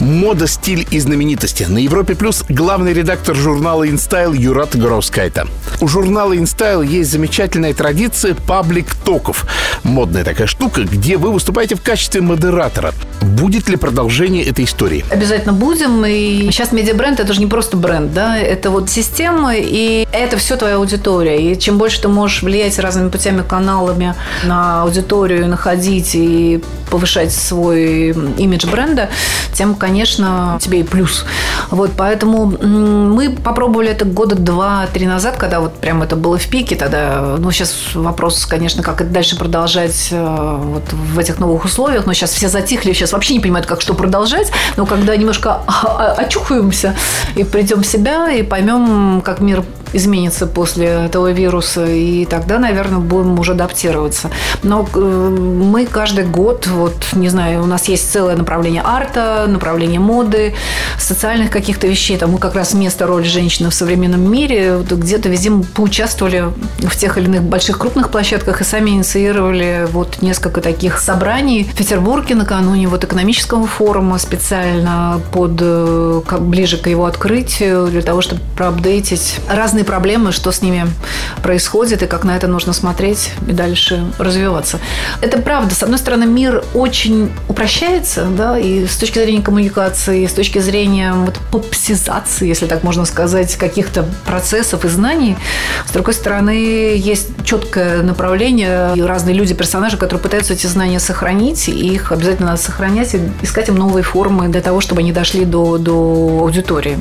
Мода, 0.00 0.46
стиль 0.46 0.86
и 0.92 1.00
знаменитости. 1.00 1.64
На 1.64 1.78
Европе 1.78 2.14
Плюс 2.14 2.44
главный 2.48 2.92
редактор 2.92 3.34
журнала 3.34 3.88
InStyle 3.88 4.36
Юрат 4.36 4.76
Горовскайта. 4.76 5.48
У 5.80 5.88
журнала 5.88 6.32
InStyle 6.32 6.86
есть 6.86 7.10
замечательная 7.10 7.74
традиция 7.74 8.34
паблик-токов. 8.34 9.46
Модная 9.82 10.22
такая 10.22 10.46
штука, 10.46 10.82
где 10.82 11.16
вы 11.16 11.32
выступаете 11.32 11.74
в 11.74 11.82
качестве 11.82 12.20
модератора. 12.20 12.92
Будет 13.20 13.68
ли 13.68 13.76
продолжение 13.76 14.44
этой 14.44 14.64
истории? 14.64 15.04
Обязательно 15.10 15.52
будем. 15.52 16.04
И 16.06 16.48
сейчас 16.50 16.72
медиабренд 16.72 17.20
это 17.20 17.32
же 17.32 17.40
не 17.40 17.46
просто 17.46 17.76
бренд, 17.76 18.12
да, 18.12 18.38
это 18.38 18.70
вот 18.70 18.90
система, 18.90 19.54
и 19.56 20.06
это 20.12 20.36
все 20.36 20.56
твоя 20.56 20.76
аудитория. 20.76 21.52
И 21.52 21.58
чем 21.58 21.78
больше 21.78 22.02
ты 22.02 22.08
можешь 22.08 22.42
влиять 22.42 22.78
разными 22.78 23.08
путями, 23.08 23.42
каналами 23.46 24.14
на 24.44 24.82
аудиторию, 24.82 25.48
находить 25.48 26.14
и 26.14 26.62
повышать 26.90 27.32
свой 27.32 28.10
имидж 28.10 28.66
бренда, 28.66 29.08
тем, 29.52 29.74
конечно, 29.74 30.58
тебе 30.60 30.80
и 30.80 30.82
плюс. 30.82 31.24
Вот, 31.70 31.92
поэтому 31.96 32.46
мы 32.46 33.30
попробовали 33.30 33.90
это 33.90 34.04
года 34.04 34.36
два-три 34.36 35.06
назад, 35.06 35.36
когда 35.36 35.60
вот 35.60 35.74
прям 35.74 36.02
это 36.02 36.14
было 36.14 36.38
в 36.38 36.46
пике, 36.46 36.76
тогда, 36.76 37.36
ну, 37.38 37.50
сейчас 37.50 37.74
вопрос, 37.94 38.46
конечно, 38.46 38.82
как 38.82 39.00
это 39.00 39.10
дальше 39.10 39.36
продолжать 39.36 40.08
э, 40.12 40.58
вот 40.60 40.84
в 40.92 41.18
этих 41.18 41.38
новых 41.38 41.64
условиях, 41.64 42.06
но 42.06 42.12
сейчас 42.12 42.30
все 42.32 42.48
затихли, 42.48 42.92
сейчас 42.92 43.03
вообще 43.12 43.34
не 43.34 43.40
понимают, 43.40 43.66
как 43.66 43.80
что 43.80 43.94
продолжать, 43.94 44.50
но 44.76 44.86
когда 44.86 45.16
немножко 45.16 45.60
о- 45.66 45.66
о- 45.98 46.12
очухаемся 46.14 46.96
и 47.36 47.44
придем 47.44 47.82
в 47.82 47.86
себя 47.86 48.30
и 48.30 48.42
поймем, 48.42 49.20
как 49.22 49.40
мир 49.40 49.64
изменится 49.94 50.46
после 50.46 50.86
этого 50.86 51.32
вируса, 51.32 51.86
и 51.86 52.24
тогда, 52.26 52.58
наверное, 52.58 52.98
будем 52.98 53.38
уже 53.38 53.52
адаптироваться. 53.52 54.30
Но 54.62 54.86
э, 54.94 54.98
мы 54.98 55.86
каждый 55.86 56.24
год, 56.24 56.66
вот, 56.66 56.94
не 57.12 57.28
знаю, 57.28 57.62
у 57.62 57.66
нас 57.66 57.88
есть 57.88 58.10
целое 58.10 58.36
направление 58.36 58.82
арта, 58.84 59.46
направление 59.48 60.00
моды, 60.00 60.54
социальных 60.98 61.50
каких-то 61.50 61.86
вещей. 61.86 62.16
Там 62.16 62.32
мы 62.32 62.38
как 62.38 62.54
раз 62.54 62.74
место, 62.74 63.06
роль 63.06 63.24
женщины 63.24 63.70
в 63.70 63.74
современном 63.74 64.30
мире, 64.30 64.80
где-то 64.88 65.28
везде 65.28 65.50
мы 65.50 65.62
поучаствовали 65.62 66.44
в 66.78 66.96
тех 66.96 67.18
или 67.18 67.26
иных 67.26 67.42
больших 67.42 67.78
крупных 67.78 68.10
площадках 68.10 68.60
и 68.60 68.64
сами 68.64 68.90
инициировали 68.90 69.86
вот 69.92 70.22
несколько 70.22 70.60
таких 70.60 70.98
собраний 70.98 71.64
в 71.64 71.76
Петербурге 71.76 72.34
накануне 72.34 72.88
вот 72.88 73.04
экономического 73.04 73.66
форума 73.66 74.18
специально 74.18 75.20
под 75.32 75.58
э, 75.60 76.22
ближе 76.40 76.78
к 76.78 76.88
его 76.88 77.06
открытию 77.06 77.86
для 77.86 78.02
того, 78.02 78.20
чтобы 78.20 78.40
проапдейтить 78.56 79.38
разные 79.48 79.83
проблемы, 79.84 80.32
что 80.32 80.52
с 80.52 80.62
ними 80.62 80.86
происходит 81.42 82.02
и 82.02 82.06
как 82.06 82.24
на 82.24 82.36
это 82.36 82.46
нужно 82.46 82.72
смотреть 82.72 83.32
и 83.46 83.52
дальше 83.52 84.04
развиваться. 84.18 84.80
Это 85.20 85.38
правда. 85.38 85.74
С 85.74 85.82
одной 85.82 85.98
стороны, 85.98 86.26
мир 86.26 86.64
очень 86.74 87.30
упрощается, 87.48 88.24
да, 88.24 88.58
и 88.58 88.86
с 88.86 88.96
точки 88.96 89.18
зрения 89.18 89.42
коммуникации, 89.42 90.24
и 90.24 90.28
с 90.28 90.32
точки 90.32 90.58
зрения 90.58 91.12
вот 91.12 91.38
попсизации, 91.50 92.48
если 92.48 92.66
так 92.66 92.82
можно 92.82 93.04
сказать, 93.04 93.56
каких-то 93.56 94.04
процессов 94.26 94.84
и 94.84 94.88
знаний. 94.88 95.36
С 95.86 95.92
другой 95.92 96.14
стороны, 96.14 96.96
есть 96.96 97.28
четкое 97.44 98.02
направление 98.02 98.92
и 98.94 99.02
разные 99.02 99.34
люди, 99.34 99.54
персонажи, 99.54 99.96
которые 99.96 100.22
пытаются 100.22 100.54
эти 100.54 100.66
знания 100.66 101.00
сохранить, 101.00 101.68
и 101.68 101.94
их 101.94 102.12
обязательно 102.12 102.50
надо 102.50 102.62
сохранять 102.62 103.14
и 103.14 103.20
искать 103.42 103.68
им 103.68 103.76
новые 103.76 104.02
формы 104.02 104.48
для 104.48 104.60
того, 104.60 104.80
чтобы 104.80 105.00
они 105.00 105.12
дошли 105.12 105.44
до, 105.44 105.78
до 105.78 105.92
аудитории. 106.40 106.98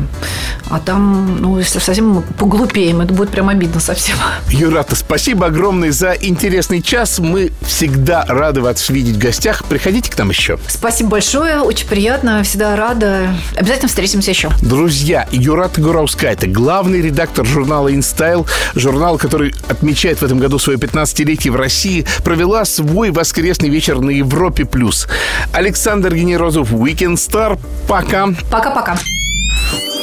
А 0.70 0.80
там, 0.80 1.38
ну, 1.42 1.58
если 1.60 1.80
совсем 1.80 2.24
поглубь 2.38 2.73
успеем. 2.74 3.02
Это 3.02 3.14
будет 3.14 3.30
прям 3.30 3.50
обидно 3.50 3.80
совсем. 3.80 4.16
Юрата, 4.50 4.96
спасибо 4.96 5.46
огромное 5.46 5.92
за 5.92 6.14
интересный 6.14 6.82
час. 6.82 7.20
Мы 7.20 7.52
всегда 7.62 8.26
рады 8.28 8.62
вас 8.62 8.90
видеть 8.90 9.18
в 9.18 9.20
гостях. 9.20 9.64
Приходите 9.66 10.10
к 10.10 10.18
нам 10.18 10.30
еще. 10.30 10.58
Спасибо 10.68 11.12
большое. 11.12 11.60
Очень 11.62 11.88
приятно. 11.88 12.42
Всегда 12.42 12.76
рада. 12.76 13.36
Обязательно 13.56 13.90
встретимся 13.90 14.32
еще. 14.32 14.50
Друзья, 14.62 15.28
Юрата 15.32 15.82
Гураускай– 15.82 16.34
это 16.34 16.48
главный 16.48 17.00
редактор 17.00 17.46
журнала 17.46 17.90
InStyle, 17.90 18.48
журнал, 18.74 19.20
который 19.20 19.54
отмечает 19.70 20.20
в 20.20 20.24
этом 20.24 20.40
году 20.40 20.58
свое 20.58 20.80
15-летие 20.80 21.52
в 21.52 21.56
России, 21.56 22.08
провела 22.24 22.66
свой 22.66 23.12
воскресный 23.12 23.70
вечер 23.70 24.00
на 24.00 24.10
Европе+. 24.10 24.66
плюс. 24.66 25.08
Александр 25.52 26.16
Генерозов, 26.16 26.72
Weekend 26.72 27.18
Star. 27.18 27.60
Пока. 27.88 28.30
Пока-пока. 28.50 28.98